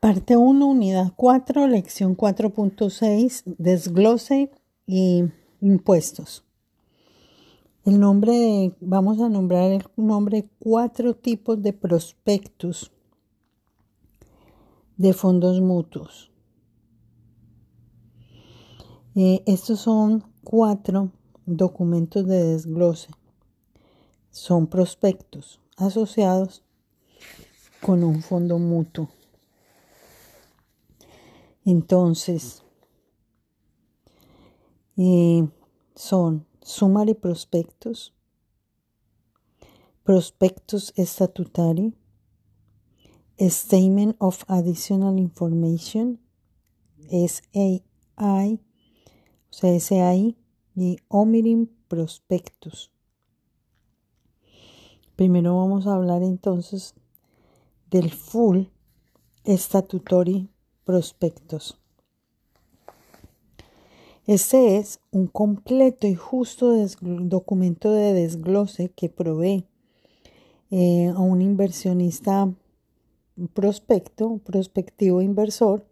[0.00, 4.50] Parte 1, unidad 4, lección 4.6, desglose
[4.86, 5.24] y
[5.60, 6.44] impuestos.
[7.84, 12.92] El nombre vamos a nombrar el nombre cuatro tipos de prospectos
[14.96, 16.30] de fondos mutuos.
[19.14, 21.10] Eh, estos son cuatro
[21.44, 23.10] documentos de desglose.
[24.30, 26.62] Son prospectos asociados
[27.82, 29.08] con un fondo mutuo.
[31.64, 32.62] Entonces,
[34.96, 35.46] eh,
[35.94, 38.14] son summary prospectos,
[40.04, 41.92] prospectos estatutario,
[43.50, 46.20] Statement of Additional Information,
[47.10, 47.82] SAI,
[48.16, 50.36] o sea, SAI,
[50.74, 52.90] y Omiring Prospectus.
[55.16, 56.94] Primero vamos a hablar entonces
[57.90, 58.64] del Full
[59.44, 60.48] Statutory
[60.84, 61.78] Prospectus.
[64.26, 69.66] Este es un completo y justo documento de desglose que provee
[70.70, 72.52] eh, a un inversionista
[73.52, 75.86] prospecto, prospectivo inversor,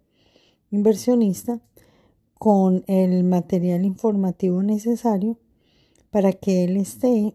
[0.70, 1.60] inversionista,
[2.38, 5.38] con el material informativo necesario
[6.10, 7.34] para que él esté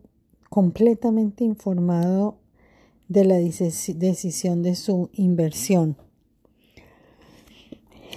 [0.50, 2.40] completamente informado
[3.08, 5.96] de la decisión de su inversión.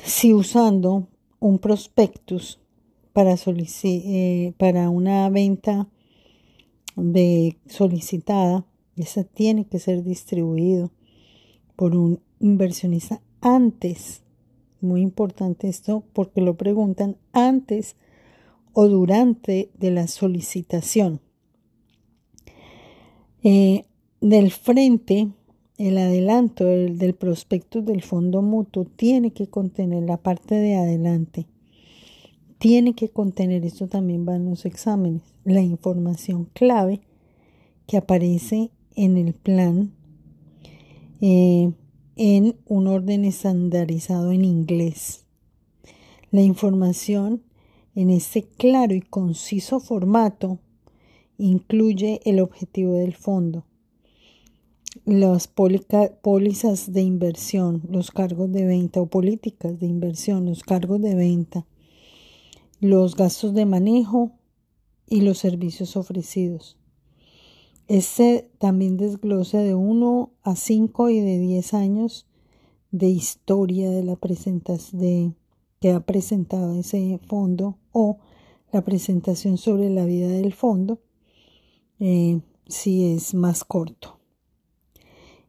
[0.04, 1.08] Si usando
[1.40, 2.58] un prospectus
[3.12, 5.88] para, eh, para una venta
[6.96, 8.64] de solicitada,
[8.96, 10.90] esa tiene que ser distribuido
[11.78, 14.22] por un inversionista antes.
[14.80, 17.94] Muy importante esto porque lo preguntan antes
[18.72, 21.20] o durante de la solicitación.
[23.44, 23.84] Eh,
[24.20, 25.28] del frente,
[25.76, 31.46] el adelanto del prospecto del fondo mutuo tiene que contener la parte de adelante.
[32.58, 37.02] Tiene que contener, esto también va en los exámenes, la información clave
[37.86, 39.92] que aparece en el plan
[41.20, 41.72] eh,
[42.16, 45.24] en un orden estandarizado en inglés.
[46.30, 47.42] La información
[47.94, 50.58] en este claro y conciso formato
[51.38, 53.64] incluye el objetivo del fondo,
[55.04, 61.14] las pólizas de inversión, los cargos de venta o políticas de inversión, los cargos de
[61.14, 61.66] venta,
[62.80, 64.32] los gastos de manejo
[65.08, 66.77] y los servicios ofrecidos.
[67.88, 72.26] Este también desglose de 1 a 5 y de 10 años
[72.90, 74.18] de historia de la
[74.92, 75.32] de
[75.80, 78.18] que ha presentado ese fondo o
[78.72, 81.00] la presentación sobre la vida del fondo
[81.98, 84.18] eh, si es más corto.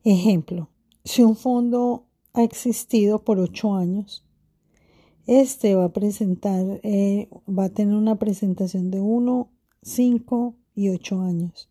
[0.06, 0.70] Ejemplo,
[1.03, 4.24] si un fondo ha existido por ocho años,
[5.28, 9.52] este va a presentar, eh, va a tener una presentación de uno,
[9.82, 11.69] cinco y ocho años.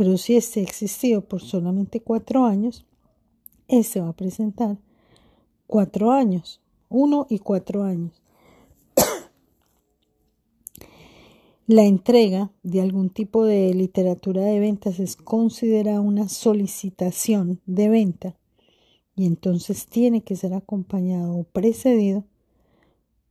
[0.00, 2.86] Pero si este ha existido por solamente cuatro años,
[3.68, 4.78] este va a presentar
[5.66, 8.22] cuatro años, uno y cuatro años.
[11.66, 18.38] La entrega de algún tipo de literatura de ventas es considerada una solicitación de venta
[19.14, 22.24] y entonces tiene que ser acompañado o precedido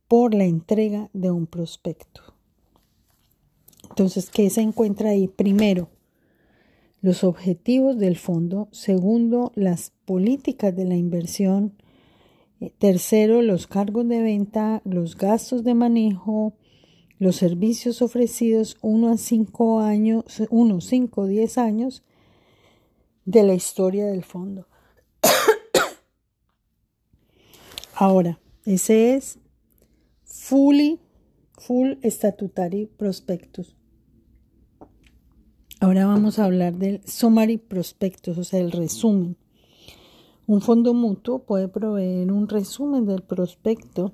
[0.06, 2.22] por la entrega de un prospecto.
[3.88, 5.26] Entonces, ¿qué se encuentra ahí?
[5.26, 5.88] Primero,
[7.02, 8.68] los objetivos del fondo.
[8.72, 11.74] Segundo, las políticas de la inversión.
[12.60, 16.54] Eh, tercero, los cargos de venta, los gastos de manejo,
[17.18, 22.02] los servicios ofrecidos uno a cinco años, uno, cinco, diez años
[23.24, 24.66] de la historia del fondo.
[27.94, 29.38] Ahora, ese es
[30.24, 30.98] fully,
[31.58, 33.76] full statutory prospectus.
[35.82, 39.38] Ahora vamos a hablar del summary prospectus, o sea, el resumen.
[40.46, 44.12] Un fondo mutuo puede proveer un resumen del prospecto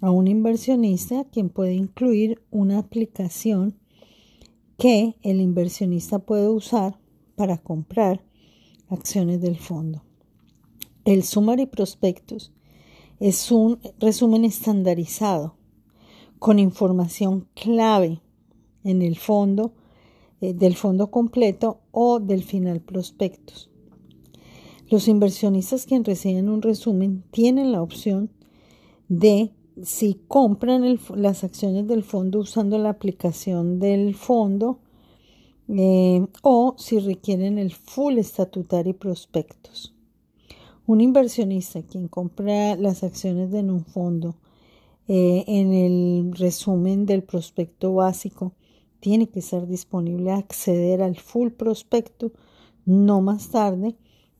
[0.00, 3.76] a un inversionista quien puede incluir una aplicación
[4.78, 6.98] que el inversionista puede usar
[7.36, 8.24] para comprar
[8.88, 10.02] acciones del fondo.
[11.04, 12.52] El Summary Prospectus
[13.20, 15.56] es un resumen estandarizado
[16.38, 18.22] con información clave
[18.82, 19.74] en el fondo
[20.42, 23.70] eh, del fondo completo o del final prospectus.
[24.90, 28.28] Los inversionistas quienes reciben un resumen tienen la opción
[29.08, 34.80] de si compran las acciones del fondo usando la aplicación del fondo
[35.68, 39.94] eh, o si requieren el full statutory prospectus.
[40.88, 44.34] Un inversionista quien compra las acciones de un fondo
[45.06, 48.54] eh, en el resumen del prospecto básico
[49.02, 52.30] tiene que ser disponible a acceder al full prospecto
[52.84, 53.96] no más tarde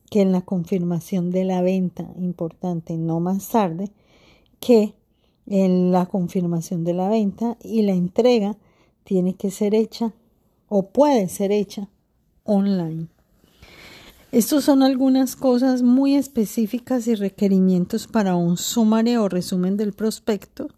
[0.09, 3.91] que en la confirmación de la venta, importante, no más tarde
[4.61, 4.93] que
[5.47, 8.55] en la confirmación de la venta y la entrega
[9.03, 10.13] tiene que ser hecha
[10.69, 11.89] o puede ser hecha
[12.45, 13.07] online.
[14.31, 20.69] Estos son algunas cosas muy específicas y requerimientos para un sumario o resumen del prospecto.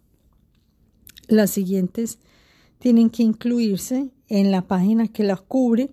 [1.28, 2.18] Las siguientes
[2.86, 5.90] tienen que incluirse en la página que la cubre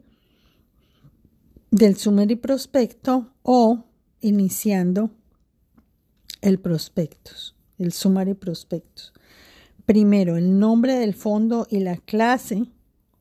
[1.72, 3.86] del sumario y prospecto o
[4.22, 5.10] iniciando
[6.42, 9.12] el prospectus el sumario prospectos.
[9.88, 12.68] Primero, el nombre del fondo y la clase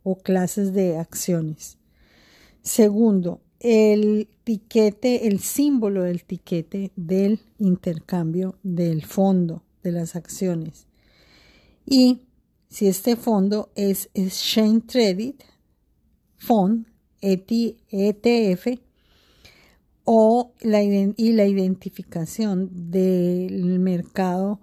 [0.02, 1.78] o clases de acciones.
[2.60, 10.86] Segundo, el tiquete, el símbolo del tiquete del intercambio del fondo de las acciones.
[11.86, 12.20] Y
[12.72, 15.34] si este fondo es Exchange Traded
[16.38, 16.86] Fund,
[17.20, 18.80] ETF,
[20.04, 24.58] o la, y la identificación del mercado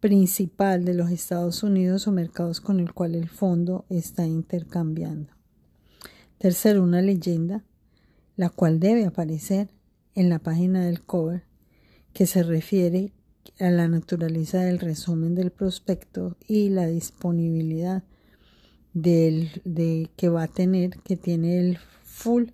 [0.00, 5.32] principal de los Estados Unidos o mercados con el cual el fondo está intercambiando.
[6.38, 7.64] Tercero, una leyenda,
[8.34, 9.70] la cual debe aparecer
[10.16, 11.44] en la página del cover,
[12.12, 13.12] que se refiere
[13.60, 18.02] a la naturaleza del resumen del prospecto y la disponibilidad
[18.92, 22.46] del, de, que va a tener, que tiene el full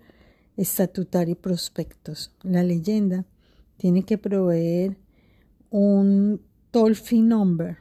[0.57, 2.33] estatutario prospectos.
[2.43, 3.25] La leyenda
[3.77, 4.97] tiene que proveer
[5.71, 7.79] un toll fee number,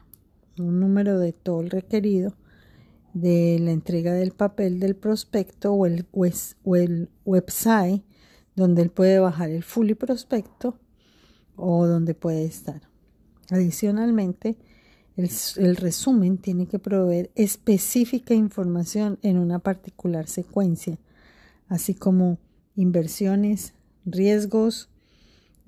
[0.58, 2.36] un número de toll requerido
[3.14, 6.06] de la entrega del papel del prospecto o el,
[6.64, 8.04] o el website
[8.56, 10.78] donde él puede bajar el fully prospecto
[11.56, 12.89] o donde puede estar.
[13.50, 14.58] Adicionalmente,
[15.18, 20.98] el, resumen tiene que proveer específica información en una particular secuencia,
[21.68, 22.38] así como
[22.76, 23.74] inversiones,
[24.06, 24.90] riesgos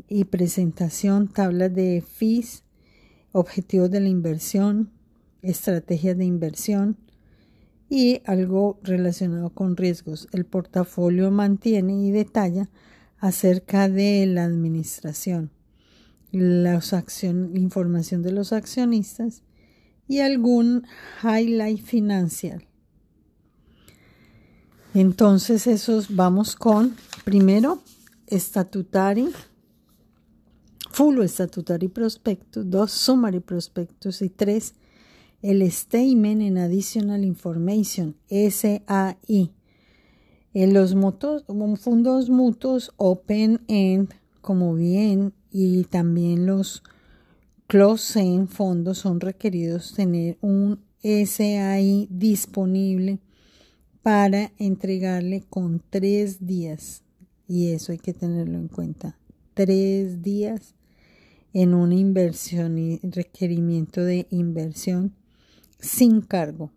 [0.07, 2.63] y presentación, tablas de fees,
[3.33, 4.91] objetivos de la inversión,
[5.41, 6.97] estrategias de inversión
[7.89, 10.29] y algo relacionado con riesgos.
[10.31, 12.69] El portafolio mantiene y detalla
[13.17, 15.51] acerca de la administración,
[16.31, 16.81] la
[17.53, 19.43] información de los accionistas
[20.07, 20.85] y algún
[21.23, 22.67] highlight financial
[24.93, 27.81] entonces, esos vamos con primero
[28.29, 29.29] Statutory
[30.91, 34.73] full statutory prospectus, dos summary prospectus y tres
[35.41, 39.53] el Statement in Additional Information, SAI.
[40.53, 40.93] En los
[41.79, 46.83] fondos mutuos open end, como bien, y también los
[47.67, 53.19] close end fondos son requeridos tener un SAI disponible
[54.01, 57.03] para entregarle con tres días.
[57.47, 59.17] Y eso hay que tenerlo en cuenta.
[59.53, 60.75] Tres días
[61.53, 65.13] en una inversión y requerimiento de inversión
[65.79, 66.71] sin cargo,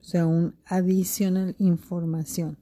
[0.00, 2.58] o sea, un adicional información.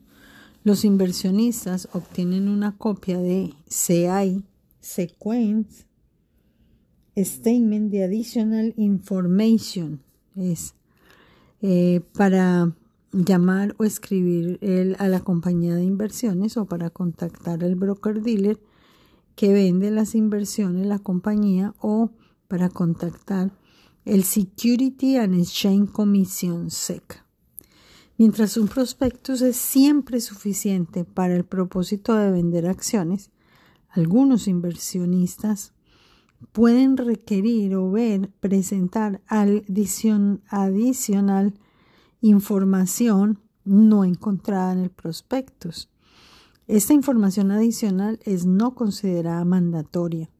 [0.62, 4.44] Los inversionistas obtienen una copia de CI,
[4.80, 5.86] Sequence,
[7.16, 10.02] Statement de Additional Information,
[10.36, 10.74] es
[11.62, 12.74] eh, para
[13.12, 14.58] llamar o escribir
[14.98, 18.60] a la compañía de inversiones o para contactar al broker dealer
[19.34, 22.10] que vende las inversiones, la compañía, o
[22.46, 23.50] para contactar
[24.04, 27.24] el Security and Exchange Commission SEC.
[28.18, 33.30] Mientras un prospectus es siempre suficiente para el propósito de vender acciones,
[33.90, 35.72] algunos inversionistas
[36.52, 39.20] pueden requerir o ver presentar
[40.48, 41.54] adicional
[42.20, 45.90] información no encontrada en el prospectus.
[46.66, 50.30] Esta información adicional es no considerada mandatoria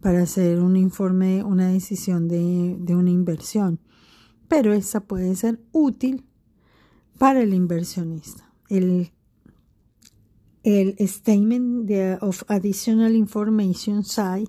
[0.00, 3.78] para hacer un informe, una decisión de, una inversión,
[4.48, 6.26] pero esta puede ser útil
[7.18, 8.52] para el inversionista.
[8.68, 9.12] El,
[10.62, 14.48] el Statement of Additional Information SAI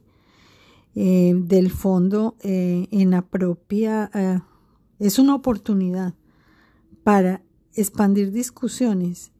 [0.94, 4.40] eh, del fondo eh, en apropia eh,
[5.00, 6.14] es una oportunidad
[7.04, 7.42] para
[7.76, 9.32] expandir discusiones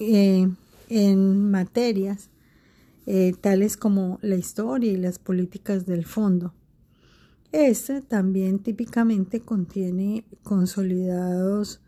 [0.00, 2.30] en materias
[3.40, 6.52] tales como la historia y las políticas del fondo.
[7.52, 11.80] Este también típicamente contiene consolidados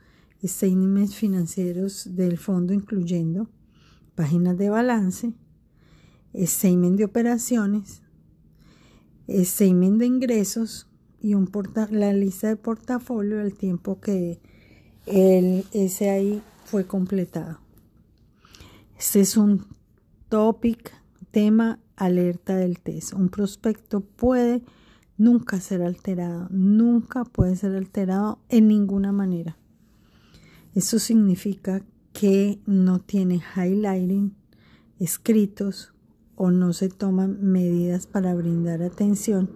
[0.45, 3.49] statements financieros del fondo, incluyendo
[4.17, 5.33] páginas de balance,
[6.35, 8.03] statement de operaciones,
[9.29, 10.89] statement de ingresos
[11.21, 11.49] y un
[11.91, 14.41] la lista de portafolio al tiempo que
[15.07, 17.61] el SAI fue completado.
[18.99, 19.67] Este es un
[20.29, 20.93] topic
[21.31, 23.13] tema alerta del test.
[23.13, 24.63] Un prospecto puede
[25.19, 29.57] nunca ser alterado, nunca puede ser alterado en ninguna manera.
[30.75, 31.83] Eso significa
[32.19, 34.35] que no tiene highlighting
[34.99, 35.93] escritos
[36.35, 39.51] o no se toman medidas para brindar atención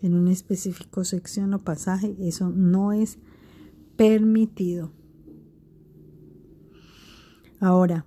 [0.00, 2.14] en una específico sección o pasaje.
[2.20, 3.18] Eso no es
[3.96, 4.92] permitido.
[7.58, 8.06] Ahora,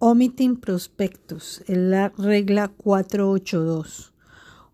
[0.00, 4.12] Omitting prospectus, es la regla 482.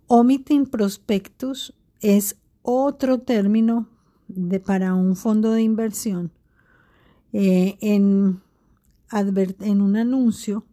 [0.06, 3.88] Omitting prospectus es otro término
[4.28, 6.30] de, para un fondo de inversión.
[7.32, 8.42] Eh, en,
[9.12, 10.64] en un anuncio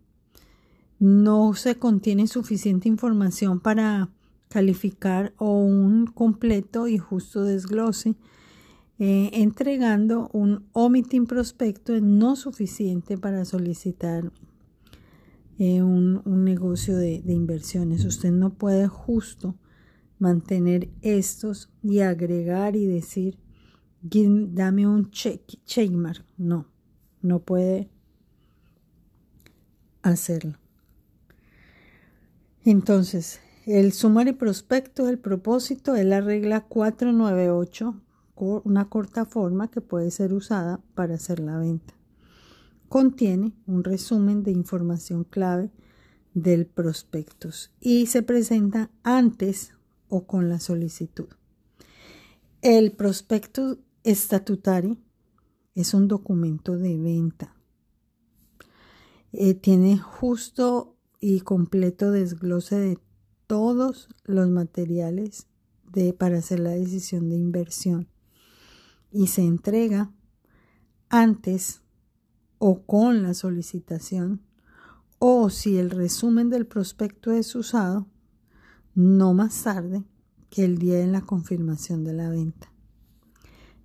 [0.99, 4.09] no se contiene suficiente información para
[4.49, 8.15] calificar o un completo y justo desglose
[8.99, 14.31] eh, entregando un omitting prospecto no suficiente para solicitar
[15.57, 18.05] eh, un, negocio de, inversiones.
[18.05, 19.55] Usted no puede justo
[20.19, 23.39] mantener estos y agregar y decir,
[24.01, 26.23] dame un check, checkmark.
[26.37, 26.67] No,
[27.23, 27.90] no puede
[30.01, 30.57] hacerlo.
[32.63, 38.01] Entonces, el sumario prospecto, el propósito es la regla 498
[38.41, 41.93] una corta forma que puede ser usada para hacer la venta.
[42.89, 45.71] Contiene un resumen de información clave
[46.33, 49.73] del prospectus y se presenta antes
[50.09, 51.27] o con la solicitud.
[52.61, 54.97] El prospectus estatutario
[55.75, 57.55] es un documento de venta.
[59.33, 62.99] Eh, tiene justo y completo desglose de
[63.47, 65.47] todos los materiales
[65.91, 68.07] de, para hacer la decisión de inversión
[69.11, 70.11] y se entrega
[71.09, 71.81] antes
[72.57, 74.41] o con la solicitación
[75.19, 78.07] o si el resumen del prospecto es usado,
[78.95, 80.03] no más tarde
[80.49, 82.71] que el día de la confirmación de la venta.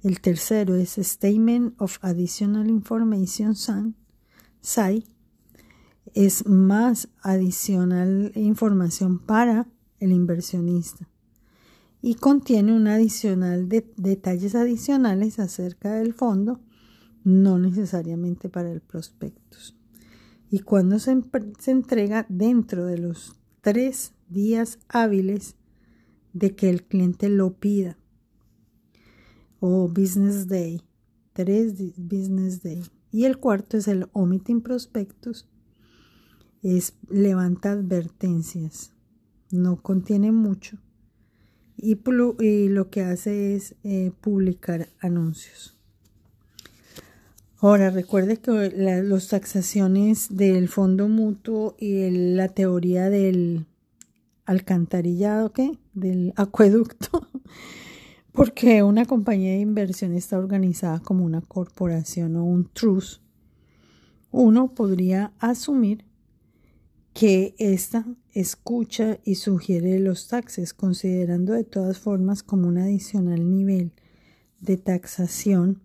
[0.02, 5.04] El tercero es Statement of Additional Information SAI.
[6.16, 9.68] Es más adicional información para
[10.00, 11.10] el inversionista
[12.00, 16.58] y contiene un adicional de detalles adicionales acerca del fondo,
[17.22, 19.76] no necesariamente para el prospectus.
[20.50, 21.22] Y cuando se,
[21.58, 25.56] se entrega dentro de los tres días hábiles
[26.32, 27.98] de que el cliente lo pida.
[29.60, 30.80] O business day.
[31.34, 32.82] Tres business day.
[33.12, 35.46] Y el cuarto es el omitting prospectus.
[36.66, 38.90] Es levanta advertencias.
[39.52, 40.78] No contiene mucho.
[41.76, 41.96] Y,
[42.68, 45.76] lo que hace es eh, publicar anuncios.
[47.58, 53.66] Ahora, recuerde que las taxaciones del fondo mutuo y la teoría del
[54.44, 55.78] alcantarillado, ¿qué?
[55.94, 57.28] Del acueducto,
[58.32, 63.22] porque una compañía de inversión está organizada como una corporación o un trust,
[64.32, 66.04] uno podría asumir
[67.18, 73.92] que ésta escucha y sugiere los taxes, considerando de todas formas como un adicional nivel
[74.60, 75.80] de taxación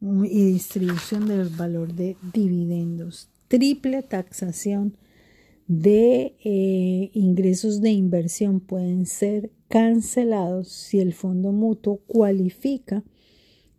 [0.00, 3.28] y distribución del valor de dividendos.
[3.46, 4.96] Triple taxación
[5.68, 13.04] de eh, ingresos de inversión pueden ser cancelados si el fondo mutuo cualifica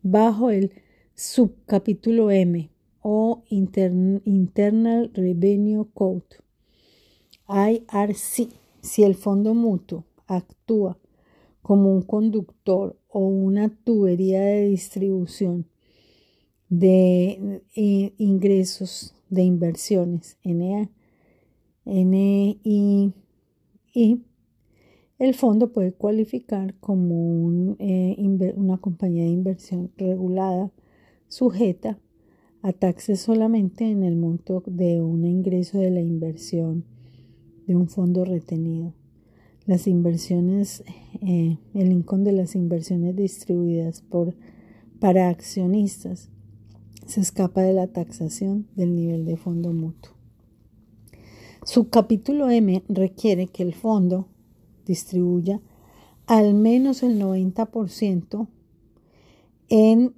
[0.03, 0.71] bajo el
[1.15, 2.69] subcapítulo M
[3.01, 6.46] o Internal Revenue Code
[7.47, 8.49] IRC.
[8.81, 10.97] Si el fondo mutuo actúa
[11.61, 15.65] como un conductor o una tubería de distribución
[16.69, 20.89] de eh, ingresos de inversiones, NEI,
[23.93, 24.21] y
[25.19, 28.15] el fondo puede cualificar como eh,
[28.55, 30.71] una compañía de inversión regulada
[31.27, 31.99] sujeta
[32.61, 36.85] a taxes solamente en el monto de un ingreso de la inversión
[37.67, 38.93] de un fondo retenido.
[39.65, 40.83] Las inversiones,
[41.21, 44.33] eh, el income de las inversiones distribuidas por,
[44.99, 46.29] para accionistas
[47.05, 50.13] se escapa de la taxación del nivel de fondo mutuo.
[51.63, 54.27] Su capítulo M requiere que el fondo
[54.85, 55.61] distribuya
[56.25, 58.47] al menos el 90%
[59.69, 60.13] en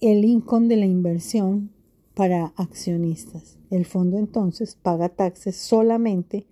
[0.00, 1.70] el income de la inversión
[2.14, 3.58] para accionistas.
[3.70, 6.46] El fondo entonces paga taxes solamente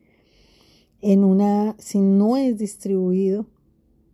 [1.00, 3.46] en una, si no es distribuido,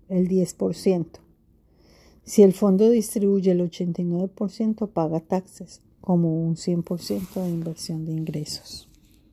[0.09, 1.07] el 10%.
[2.25, 8.89] Si el fondo distribuye el 89%, paga taxes como un 100% de inversión de ingresos.